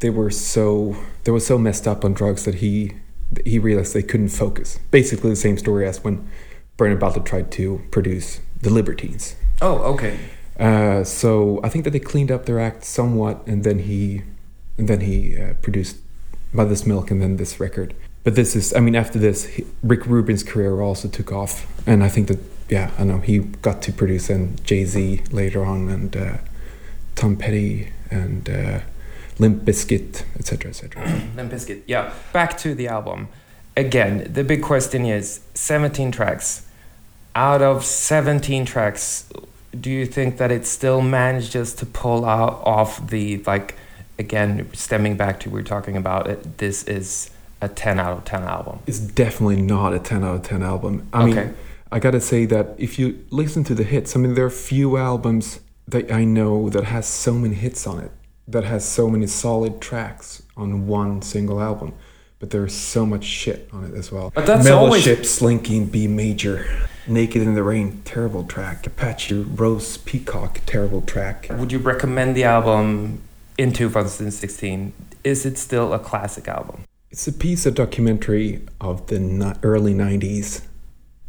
[0.00, 2.92] they were so they were so messed up on drugs that he
[3.46, 6.28] he realized they couldn't focus basically the same story as when
[6.76, 10.18] Bernard Butler tried to produce the Libertines Oh, okay.
[10.58, 14.22] Uh, so I think that they cleaned up their act somewhat, and then he,
[14.78, 15.98] and then he uh, produced
[16.52, 17.94] Mother's Milk, and then this record.
[18.24, 22.02] But this is, I mean, after this, he, Rick Rubin's career also took off, and
[22.02, 22.38] I think that,
[22.68, 26.38] yeah, I know he got to produce and Jay Z later on, and uh,
[27.14, 28.80] Tom Petty and uh,
[29.38, 31.02] Limp Bizkit, etc., etc.
[31.36, 31.82] Limp Bizkit.
[31.86, 32.12] Yeah.
[32.32, 33.28] Back to the album.
[33.76, 36.66] Again, the big question is 17 tracks.
[37.34, 39.28] Out of 17 tracks,
[39.80, 43.76] do you think that it still manages to pull out off the like
[44.18, 47.30] again stemming back to we we're talking about it this is
[47.62, 48.80] a 10 out of 10 album.
[48.86, 51.08] It's definitely not a 10 out of 10 album.
[51.12, 51.34] I Okay.
[51.46, 51.54] mean,
[51.90, 54.98] I gotta say that if you listen to the hits, I mean, there are few
[54.98, 58.10] albums that I know that has so many hits on it,
[58.46, 61.94] that has so many solid tracks on one single album.
[62.40, 64.30] But there's so much shit on it as well.
[64.34, 66.66] But that's always- Ship, Slinky, B major.
[67.08, 68.86] Naked in the Rain, terrible track.
[68.86, 71.46] Apache Rose Peacock, terrible track.
[71.50, 73.22] Would you recommend the album
[73.56, 74.92] in 2016?
[75.22, 76.82] Is it still a classic album?
[77.10, 80.62] It's a piece of documentary of the early 90s,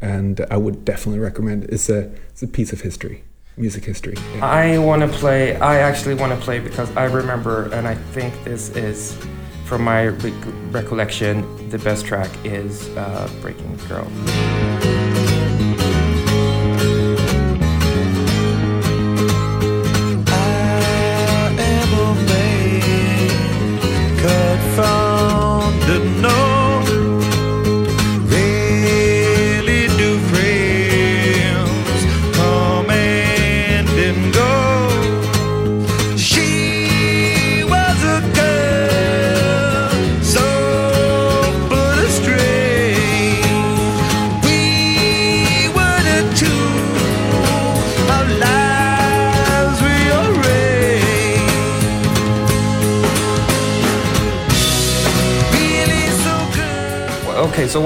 [0.02, 1.70] and I would definitely recommend it.
[1.72, 3.24] It's a, it's a piece of history,
[3.56, 4.16] music history.
[4.36, 4.46] Yeah.
[4.46, 5.58] I want to play.
[5.58, 9.16] I actually want to play because I remember, and I think this is,
[9.66, 10.34] from my rec-
[10.72, 14.08] recollection, the best track is uh, "Breaking Girl."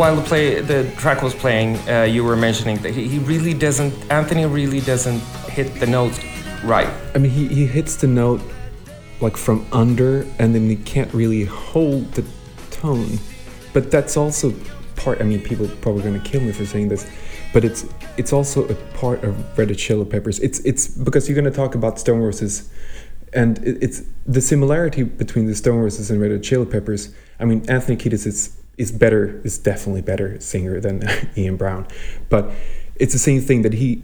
[0.02, 3.54] While the play the track was playing, uh, you were mentioning that he, he really
[3.54, 3.94] doesn't.
[4.10, 5.20] Anthony really doesn't
[5.58, 6.20] hit the notes
[6.64, 6.90] right.
[7.14, 8.42] I mean, he, he hits the note
[9.20, 12.26] like from under, and then he can't really hold the
[12.72, 13.20] tone.
[13.74, 14.56] But that's also
[14.96, 15.22] part.
[15.22, 17.08] I mean, people are probably going to kill me for saying this,
[17.54, 17.86] but it's
[18.18, 20.40] it's also a part of Red Hot Chili Peppers.
[20.40, 22.72] It's it's because you're going to talk about Stone Roses,
[23.34, 27.14] and it, it's the similarity between the Stone Roses and Red Hot Chili Peppers.
[27.40, 31.04] I mean, Anthony Kiedis is is better, is definitely better singer than
[31.38, 31.88] Ian Brown,
[32.30, 32.52] but
[32.96, 34.04] it's the same thing that he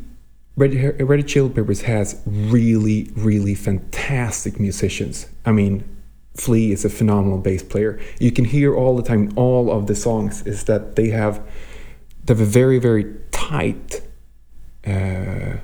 [0.57, 5.28] Red, Red Chili Peppers has really, really fantastic musicians.
[5.45, 5.84] I mean,
[6.36, 7.99] Flea is a phenomenal bass player.
[8.20, 11.43] You can hear all the time, all of the songs, is that they have
[12.26, 14.01] they have a very, very tight
[14.86, 15.57] uh,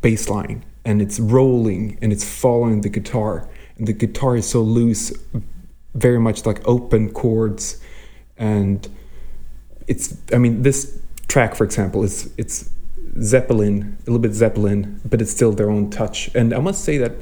[0.00, 3.46] bass line, and it's rolling and it's following the guitar,
[3.76, 5.12] and the guitar is so loose,
[5.94, 7.80] very much like open chords,
[8.40, 8.88] and
[9.86, 10.16] it's.
[10.32, 12.70] I mean, this track, for example, is it's
[13.22, 16.34] Zeppelin, a little bit Zeppelin, but it's still their own touch.
[16.34, 17.12] And I must say that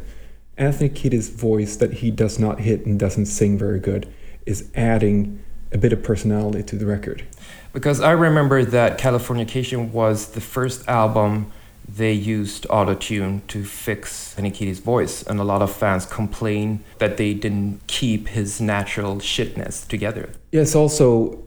[0.56, 4.08] Anthony Kiedis' voice, that he does not hit and doesn't sing very good,
[4.46, 5.42] is adding
[5.72, 7.24] a bit of personality to the record.
[7.72, 11.52] Because I remember that California Californication was the first album
[11.88, 17.32] they used auto-tune to fix Anthony voice, and a lot of fans complain that they
[17.32, 20.28] didn't keep his natural shitness together.
[20.52, 21.42] Yes, also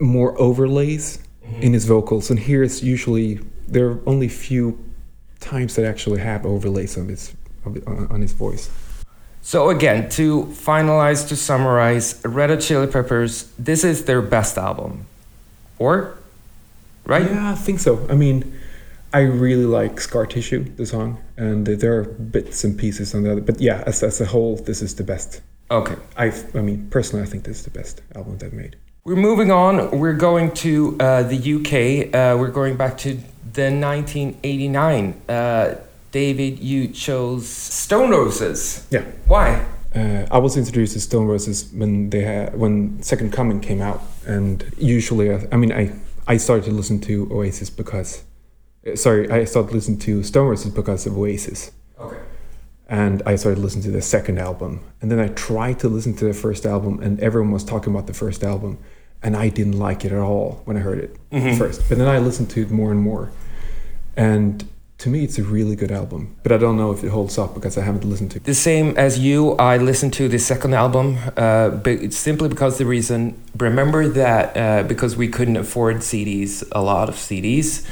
[0.00, 1.62] more overlays mm-hmm.
[1.62, 4.78] in his vocals, and here it's usually there are only few
[5.38, 8.68] times that actually have overlays on his on uh, on his voice.
[9.42, 15.06] So again, to finalize, to summarize, Red Hot Chili Peppers, this is their best album,
[15.78, 16.18] or
[17.06, 17.24] right?
[17.30, 18.06] Yeah, I think so.
[18.10, 18.52] I mean,
[19.12, 23.32] I really like Scar Tissue, the song, and there are bits and pieces on the
[23.32, 23.40] other.
[23.40, 25.40] But yeah, as, as a whole, this is the best.
[25.70, 25.96] Okay.
[26.16, 28.76] I, I mean, personally, I think this is the best album they've made.
[29.04, 29.98] We're moving on.
[29.98, 32.14] We're going to uh, the UK.
[32.14, 33.14] Uh, we're going back to
[33.52, 35.22] the 1989.
[35.28, 35.74] Uh,
[36.12, 38.86] David, you chose Stone Roses.
[38.90, 39.04] Yeah.
[39.26, 39.64] Why?
[39.94, 44.02] Uh, I was introduced to Stone Roses when they had when Second Coming came out,
[44.26, 45.92] and usually, I, I mean, I
[46.28, 48.22] I started to listen to Oasis because, uh,
[48.94, 51.70] sorry, I started listening to Stone Roses because of Oasis,
[52.00, 52.16] Okay.
[52.88, 56.24] and I started listening to the second album, and then I tried to listen to
[56.24, 58.78] the first album, and everyone was talking about the first album,
[59.22, 61.58] and I didn't like it at all when I heard it Mhm.
[61.58, 63.30] first, but then I listened to it more and more,
[64.16, 64.64] and
[64.98, 67.54] to me, it's a really good album, but I don't know if it holds up
[67.54, 68.44] because I haven't listened to it.
[68.44, 72.76] The same as you, I listened to the second album, uh, but it's simply because
[72.76, 73.34] the reason.
[73.58, 77.82] Remember that uh, because we couldn't afford CDs, a lot of CDs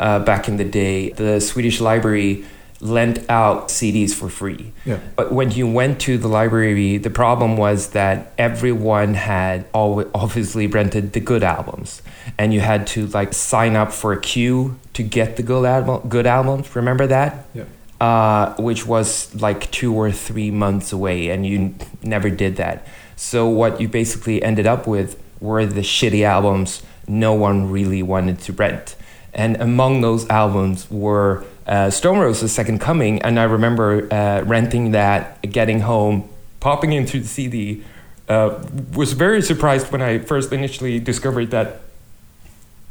[0.00, 2.44] uh, back in the day, the Swedish library
[2.80, 4.72] lent out CDs for free.
[4.84, 5.00] Yeah.
[5.16, 11.12] But when you went to the library, the problem was that everyone had obviously rented
[11.12, 12.02] the good albums,
[12.38, 16.08] and you had to like sign up for a queue to get the good album.
[16.08, 16.74] Good albums.
[16.76, 17.46] Remember that?
[17.54, 17.64] Yeah.
[18.00, 22.86] uh, which was like two or three months away, and you never did that.
[23.16, 28.38] So what you basically ended up with were the shitty albums no one really wanted
[28.40, 28.94] to rent,
[29.38, 34.90] and among those albums were uh, Stone Roses' Second Coming, and I remember uh, renting
[34.90, 36.28] that, getting home,
[36.58, 37.84] popping into the CD.
[38.28, 38.60] Uh,
[38.94, 41.80] was very surprised when I first initially discovered that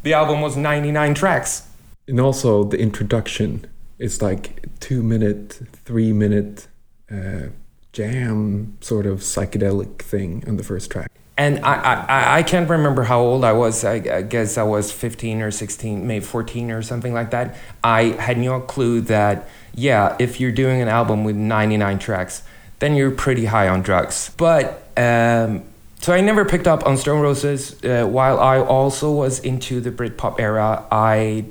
[0.04, 1.68] the album was 99 tracks.
[2.08, 3.66] And also the introduction
[4.00, 6.68] is like two minute, three minute
[7.12, 7.48] uh,
[7.92, 11.12] jam sort of psychedelic thing on the first track.
[11.38, 13.84] And I, I, I- can't remember how old I was.
[13.86, 17.56] I, I guess I was 15 or 16, maybe 14 or something like that.
[17.84, 22.42] I had no clue that, yeah, if you're doing an album with 99 tracks,
[22.80, 24.32] then you're pretty high on drugs.
[24.38, 25.64] But, um,
[26.00, 27.84] so I never picked up on Stone Roses.
[27.84, 31.46] Uh, while I also was into the Britpop era, I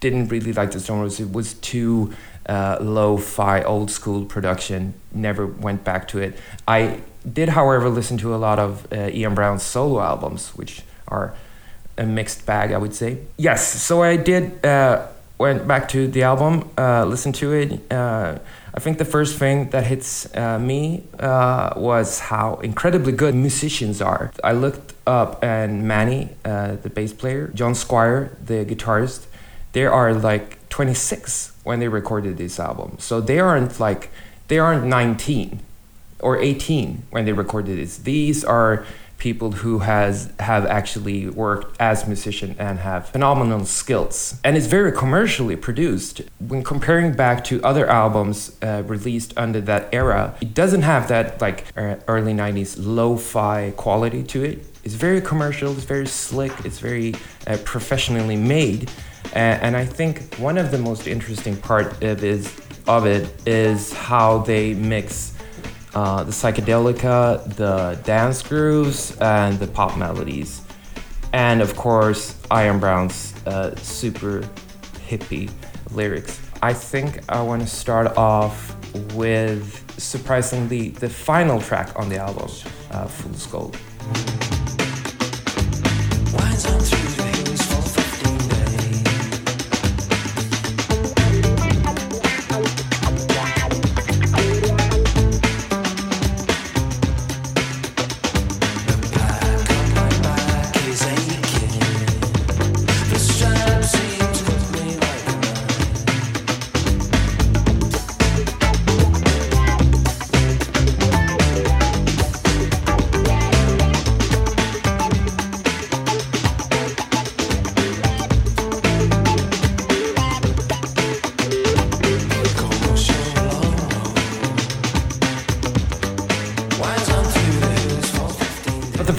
[0.00, 1.26] didn't really like the Stone Roses.
[1.28, 2.12] It was too
[2.48, 4.94] uh, lo-fi, old school production.
[5.12, 6.38] Never went back to it.
[6.66, 7.00] I
[7.32, 11.34] did, however, listen to a lot of uh, Ian Brown's solo albums, which are
[11.96, 13.18] a mixed bag, I would say.
[13.36, 15.06] Yes, so I did uh,
[15.38, 17.92] went back to the album, uh, listened to it.
[17.92, 18.38] Uh,
[18.74, 24.02] I think the first thing that hits uh, me uh, was how incredibly good musicians
[24.02, 24.32] are.
[24.44, 29.26] I looked up and Mani, uh, the bass player, John Squire, the guitarist,
[29.72, 32.96] they are like 26 when they recorded this album.
[32.98, 34.10] So they aren't like
[34.48, 35.60] they aren't 19
[36.20, 37.98] or 18 when they recorded this.
[37.98, 38.84] These are
[39.18, 44.40] people who has have actually worked as musician and have phenomenal skills.
[44.44, 46.22] And it's very commercially produced.
[46.38, 51.40] When comparing back to other albums uh, released under that era it doesn't have that
[51.40, 54.64] like uh, early 90s lo-fi quality to it.
[54.84, 57.14] It's very commercial it's very slick it's very
[57.46, 58.90] uh, professionally made.
[59.34, 62.54] And i think one of the most interesting part of is
[62.86, 65.37] of it is how they mix
[65.94, 70.62] uh, the psychedelica, the dance grooves, and the pop melodies.
[71.32, 74.42] And of course, Ian Brown's uh, super
[75.08, 75.50] hippie
[75.90, 76.40] lyrics.
[76.62, 78.74] I think I want to start off
[79.14, 82.50] with surprisingly the final track on the album,
[82.90, 83.76] uh, Fool's Gold.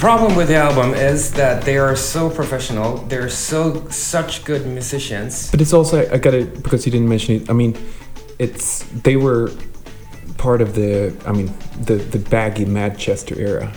[0.10, 2.98] Problem with the album is that they are so professional.
[3.10, 5.52] They're so such good musicians.
[5.52, 7.48] But it's also I got it because you didn't mention it.
[7.48, 7.78] I mean,
[8.40, 8.66] it's
[9.04, 9.52] they were
[10.46, 11.54] part of the I mean
[11.90, 13.72] the the baggy Manchester era,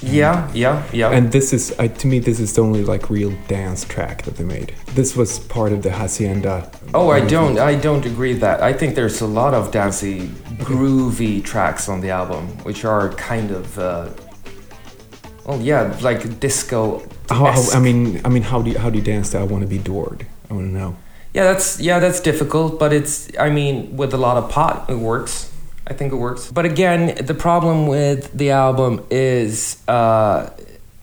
[0.00, 1.16] Yeah, yeah, yeah.
[1.16, 4.34] and this is I, to me this is the only like real dance track that
[4.38, 4.70] they made.
[4.94, 6.54] This was part of the hacienda.
[6.94, 7.58] Oh, I don't.
[7.58, 8.58] I don't agree with that.
[8.70, 10.28] I think there's a lot of dancey,
[10.68, 14.08] groovy tracks on the album, which are kind of, uh,
[15.44, 17.02] well, yeah, like disco.
[17.28, 19.44] How, how, I mean, I mean, how do you, how do you dance to "I
[19.44, 20.26] Want to Be Adored"?
[20.50, 20.96] I want to know.
[21.34, 24.98] Yeah, that's yeah, that's difficult, but it's I mean, with a lot of pot, it
[24.98, 25.50] works.
[25.86, 26.50] I think it works.
[26.52, 30.50] But again, the problem with the album is uh,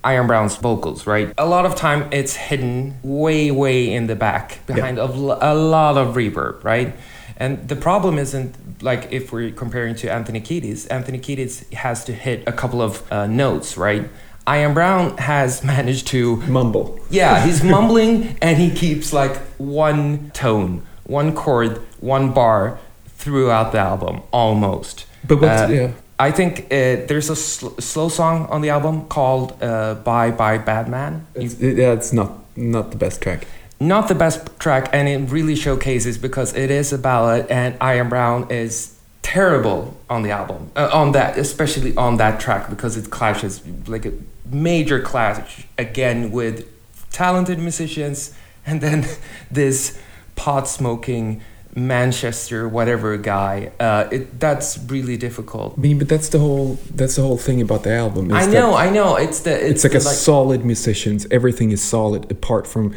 [0.08, 1.34] Ian Brown's vocals, right?
[1.38, 5.54] A lot of time it's hidden way, way in the back behind a l- a
[5.54, 6.96] lot of reverb, right?
[7.36, 10.88] And the problem isn't like if we're comparing to Anthony Kiedis.
[10.90, 14.10] Anthony Kiedis has to hit a couple of uh, notes, right?
[14.50, 17.00] Ian Brown has managed to Mumble.
[17.10, 22.80] yeah, he's mumbling and he keeps like one tone, one chord, one bar
[23.18, 25.06] throughout the album, almost.
[25.28, 25.92] But what's- Uh, yeah.
[26.22, 30.58] I think uh, there's a sl- slow song on the album called uh, "Bye Bye
[30.58, 33.48] Bad Man." It's, it, yeah, it's not not the best track.
[33.80, 38.10] not the best track, and it really showcases because it is a ballad, and Ian
[38.10, 43.10] Brown is terrible on the album, uh, on that, especially on that track because it
[43.10, 44.12] clashes like a
[44.52, 46.68] major clash again with
[47.12, 48.34] talented musicians,
[48.66, 49.06] and then
[49.52, 50.00] this
[50.36, 51.42] pot smoking
[51.76, 53.72] Manchester whatever guy.
[53.80, 55.76] Uh, it that's really difficult.
[55.78, 58.32] I mean, but that's the whole that's the whole thing about the album.
[58.34, 59.16] I know, I know.
[59.16, 61.28] It's the It's, like the, a solid musicians.
[61.32, 62.96] Everything is solid apart from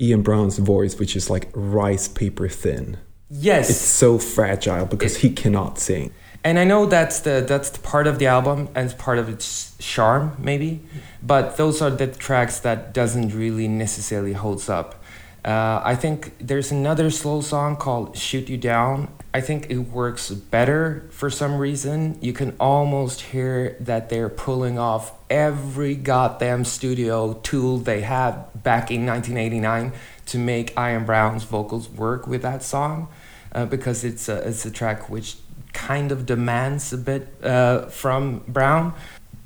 [0.00, 2.96] Ian Brown's voice, which is like rice paper thin.
[3.28, 3.70] yes.
[3.70, 6.12] It's so fragile because he cannot sing.
[6.42, 9.76] And I know that's the that's the part of the album and part of its
[9.78, 10.80] charm maybe,
[11.22, 15.02] but those are the tracks that doesn't really necessarily holds up.
[15.44, 20.30] Uh, I think there's another slow song called "Shoot You Down." I think it works
[20.30, 22.18] better for some reason.
[22.20, 28.90] You can almost hear that they're pulling off every goddamn studio tool they had back
[28.90, 29.92] in 1989
[30.26, 33.08] to make Ian Brown's vocals work with that song,
[33.52, 35.36] uh, because it's a it's a track which
[35.72, 38.94] kind of demands a bit uh, from Brown.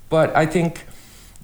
[0.08, 0.84] But I think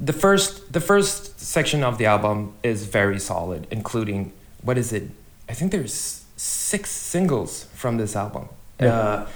[0.00, 5.10] the first the first section of the album is very solid, including what is it?
[5.48, 8.48] I think there's six singles from this album.
[8.80, 8.86] Yeah.
[8.86, 9.28] Uh,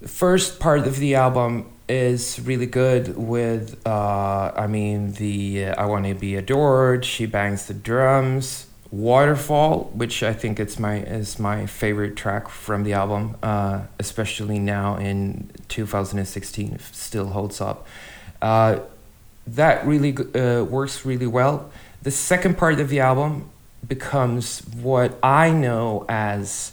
[0.00, 5.82] the first part of the album is really good with uh, I mean the uh,
[5.82, 7.04] I want to be adored.
[7.04, 8.67] She bangs the drums.
[8.90, 14.58] Waterfall, which I think it's my is my favorite track from the album, uh, especially
[14.58, 17.86] now in 2016, still holds up.
[18.40, 18.80] Uh,
[19.46, 21.70] that really uh, works really well.
[22.02, 23.50] The second part of the album
[23.86, 26.72] becomes what I know as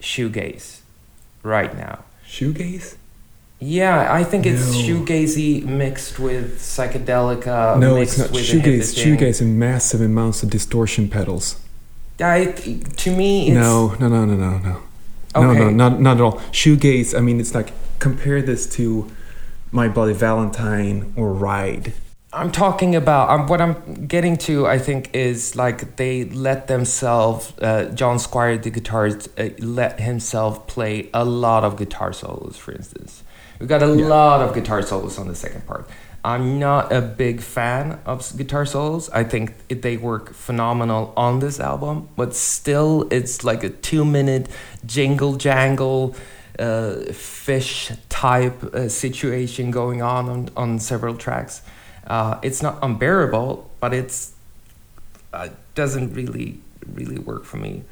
[0.00, 0.80] shoegaze
[1.42, 2.04] right now.
[2.26, 2.96] Shoegaze?
[3.64, 4.78] Yeah, I think it's No.
[4.78, 7.78] shoegazy mixed with psychedelica.
[7.78, 8.30] no, mixed it's not.
[8.32, 8.92] with Shoegaze.
[8.94, 11.56] Shoegaze and massive amounts of distortion pedals.
[12.20, 12.46] I,
[12.96, 14.76] to me, it's, No, no, no, no, no, no.
[15.34, 16.38] No, no, not not at all.
[16.50, 17.16] Shoegaze.
[17.16, 19.08] I mean, it's like compare this to
[19.70, 21.92] My Bloody Valentine or Ride.
[22.34, 24.66] I'm talking about um, what I'm getting to.
[24.66, 27.52] I think is like they let themselves.
[27.60, 32.56] Uh, John Squire, the guitarist, uh, let himself play a lot of guitar solos.
[32.56, 33.22] For instance,
[33.58, 34.06] we got a Yeah.
[34.06, 35.88] lot of guitar solos on the second part.
[36.24, 39.10] I'm not a big fan of guitar solos.
[39.10, 44.48] I think it, they work phenomenal on this album, but still, it's like a two-minute
[44.86, 46.14] jingle jangle.
[46.58, 51.62] Uh, fish type uh, situation going on, on on several tracks.
[52.06, 54.32] Uh, it's not unbearable, but it's
[55.32, 56.58] uh, doesn't really
[56.94, 57.82] really work for me.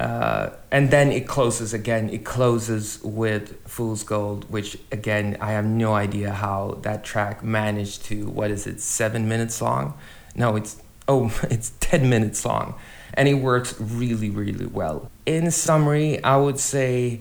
[0.00, 2.08] Uh, and then it closes again.
[2.08, 8.06] It closes with Fool's Gold, which again I have no idea how that track managed
[8.06, 8.26] to.
[8.26, 8.80] What is it?
[8.80, 9.92] Seven minutes long?
[10.34, 12.76] No, it's oh, it's ten minutes long,
[13.12, 15.10] and it works really really well.
[15.26, 17.20] In summary, I would say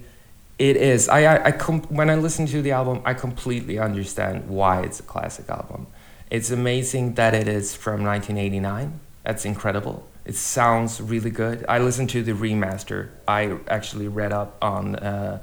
[0.57, 1.09] it is.
[1.09, 5.03] I I, I when I listen to the album, I completely understand why it's a
[5.03, 5.87] classic album.
[6.29, 9.01] It's amazing that it is from 1989.
[9.25, 10.07] That's incredible.
[10.29, 11.65] It sounds really good.
[11.67, 13.09] I listened to the remaster.
[13.27, 15.41] I actually read up on uh,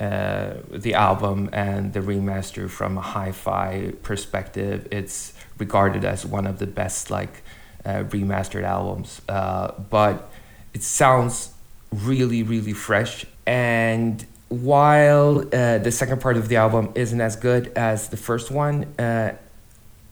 [0.00, 4.88] uh, the album and the remaster from a hi-fi perspective.
[4.90, 7.44] It's regarded as one of the best like
[7.84, 9.22] uh, remastered albums.
[9.28, 10.28] Uh, but
[10.74, 11.54] it sounds
[11.92, 13.24] really, really fresh.
[13.46, 18.50] And while uh, the second part of the album isn't as good as the first
[18.50, 19.34] one, uh,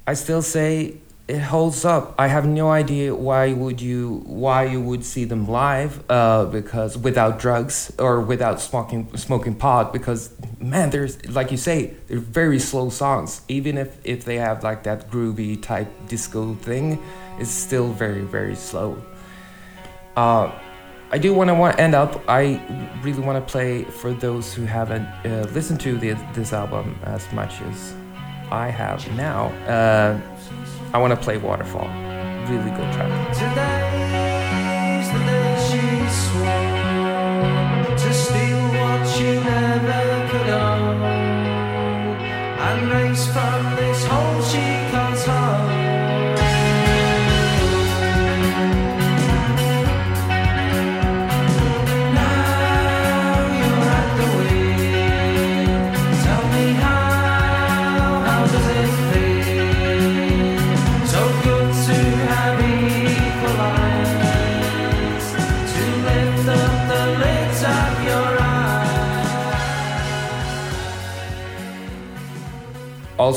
[0.06, 0.98] I still say
[1.28, 2.14] it holds up.
[2.18, 6.96] I have no idea why would you why you would see them live uh, because
[6.96, 12.58] without drugs or without smoking smoking pot because man, there's like you say they're very
[12.58, 13.42] slow songs.
[13.48, 16.98] Even if if they have like that groovy type disco thing,
[17.38, 18.96] it's still very very slow.
[20.16, 20.50] Uh,
[21.10, 22.22] I do want to end up.
[22.26, 22.60] I
[23.02, 27.30] really want to play for those who haven't uh, listened to the, this album as
[27.32, 27.94] much as
[28.50, 29.48] I have now.
[30.94, 31.88] I want to play Waterfall.
[32.48, 33.08] Really good track.
[39.18, 41.02] Never could own
[42.66, 43.87] and race from the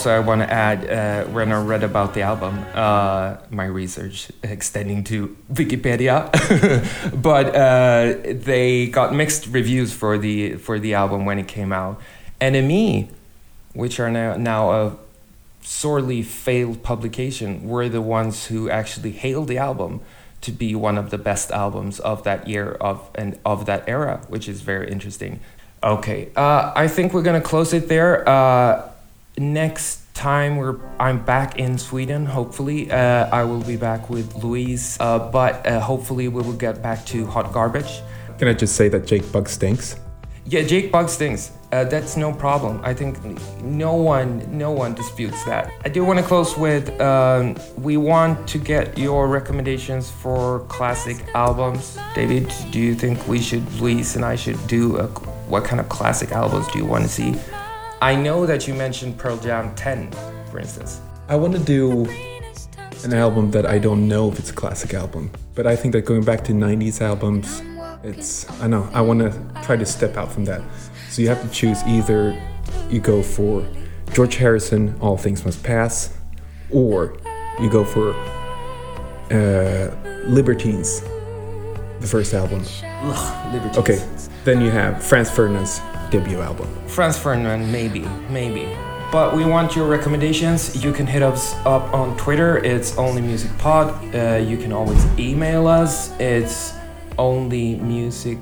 [0.01, 4.31] Also, I want to add uh, when I read about the album, uh, my research
[4.41, 6.31] extending to Wikipedia,
[7.21, 12.01] but uh, they got mixed reviews for the for the album when it came out.
[12.41, 13.09] NME,
[13.73, 14.97] which are now now a
[15.61, 20.01] sorely failed publication, were the ones who actually hailed the album
[20.41, 24.19] to be one of the best albums of that year of and of that era,
[24.29, 25.39] which is very interesting.
[25.83, 28.27] Okay, uh, I think we're gonna close it there.
[28.27, 28.90] Uh,
[29.37, 32.25] next time we're I'm back in Sweden.
[32.25, 34.97] Hopefully, uh, I will be back with Louise.
[34.99, 38.01] Uh, but uh, hopefully, we will get back to hot garbage.
[38.37, 39.95] Can I just say that Jake Bugg stinks?
[40.45, 41.51] Yeah, Jake Bugg stinks.
[41.71, 42.81] Uh, that's no problem.
[42.83, 43.17] I think
[43.61, 45.71] no one, no one disputes that.
[45.85, 51.23] I do want to close with um, we want to get your recommendations for classic
[51.33, 51.97] albums.
[52.13, 55.07] David, do you think we should, Louise and I should do a,
[55.47, 57.35] what kind of classic albums do you want to see?
[58.01, 60.11] I know that you mentioned Pearl Jam 10,
[60.49, 60.99] for instance.
[61.29, 62.07] I want to do
[63.03, 66.01] an album that I don't know if it's a classic album, but I think that
[66.01, 67.61] going back to 90s albums,
[68.03, 70.63] it's, I know, I want to try to step out from that.
[71.09, 72.35] So you have to choose either
[72.89, 73.63] you go for
[74.13, 76.17] George Harrison, All Things Must Pass,
[76.71, 77.15] or
[77.59, 78.15] you go for
[79.29, 79.95] uh,
[80.25, 81.03] Libertines,
[82.01, 82.63] the first album.
[83.53, 83.77] Liberties.
[83.77, 84.05] Okay,
[84.43, 85.79] then you have Franz Ferdinand's
[86.09, 86.67] debut album.
[86.87, 88.67] Franz Ferdinand, maybe, maybe.
[89.11, 90.83] But we want your recommendations.
[90.83, 92.57] You can hit us up on Twitter.
[92.63, 93.93] It's Only Music Pod.
[94.15, 96.17] Uh, you can always email us.
[96.19, 96.73] It's
[97.17, 98.39] Only Music.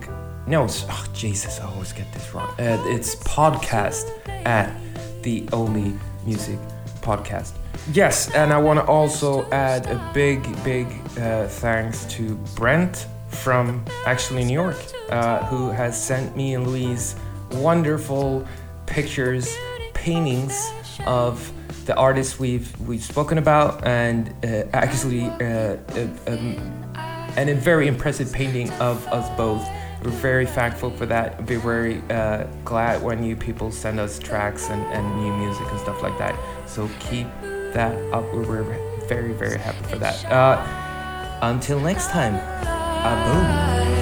[0.48, 2.50] No, it's, oh, Jesus, I always get this wrong.
[2.60, 4.12] Uh, it's podcast
[4.46, 4.76] at
[5.24, 5.94] the Only
[6.26, 6.58] Music
[7.02, 7.54] Podcast.
[7.92, 10.88] Yes, and I want to also add a big, big
[11.18, 14.78] uh, thanks to Brent from actually New York,
[15.10, 17.16] uh, who has sent me and Louise
[17.52, 18.48] wonderful
[18.86, 19.56] pictures,
[19.94, 20.70] paintings
[21.06, 21.52] of
[21.86, 26.84] the artists we've we've spoken about, and uh, actually uh, uh, um,
[27.38, 29.68] and a very impressive painting of us both.
[30.04, 31.46] We're very thankful for that.
[31.46, 35.80] We're very uh, glad when you people send us tracks and, and new music and
[35.80, 36.36] stuff like that.
[36.70, 37.28] So keep
[37.74, 38.24] that up.
[38.34, 38.64] We're
[39.08, 40.26] very, very happy for that.
[40.32, 42.36] Uh, until next time,
[43.02, 43.99] a boom.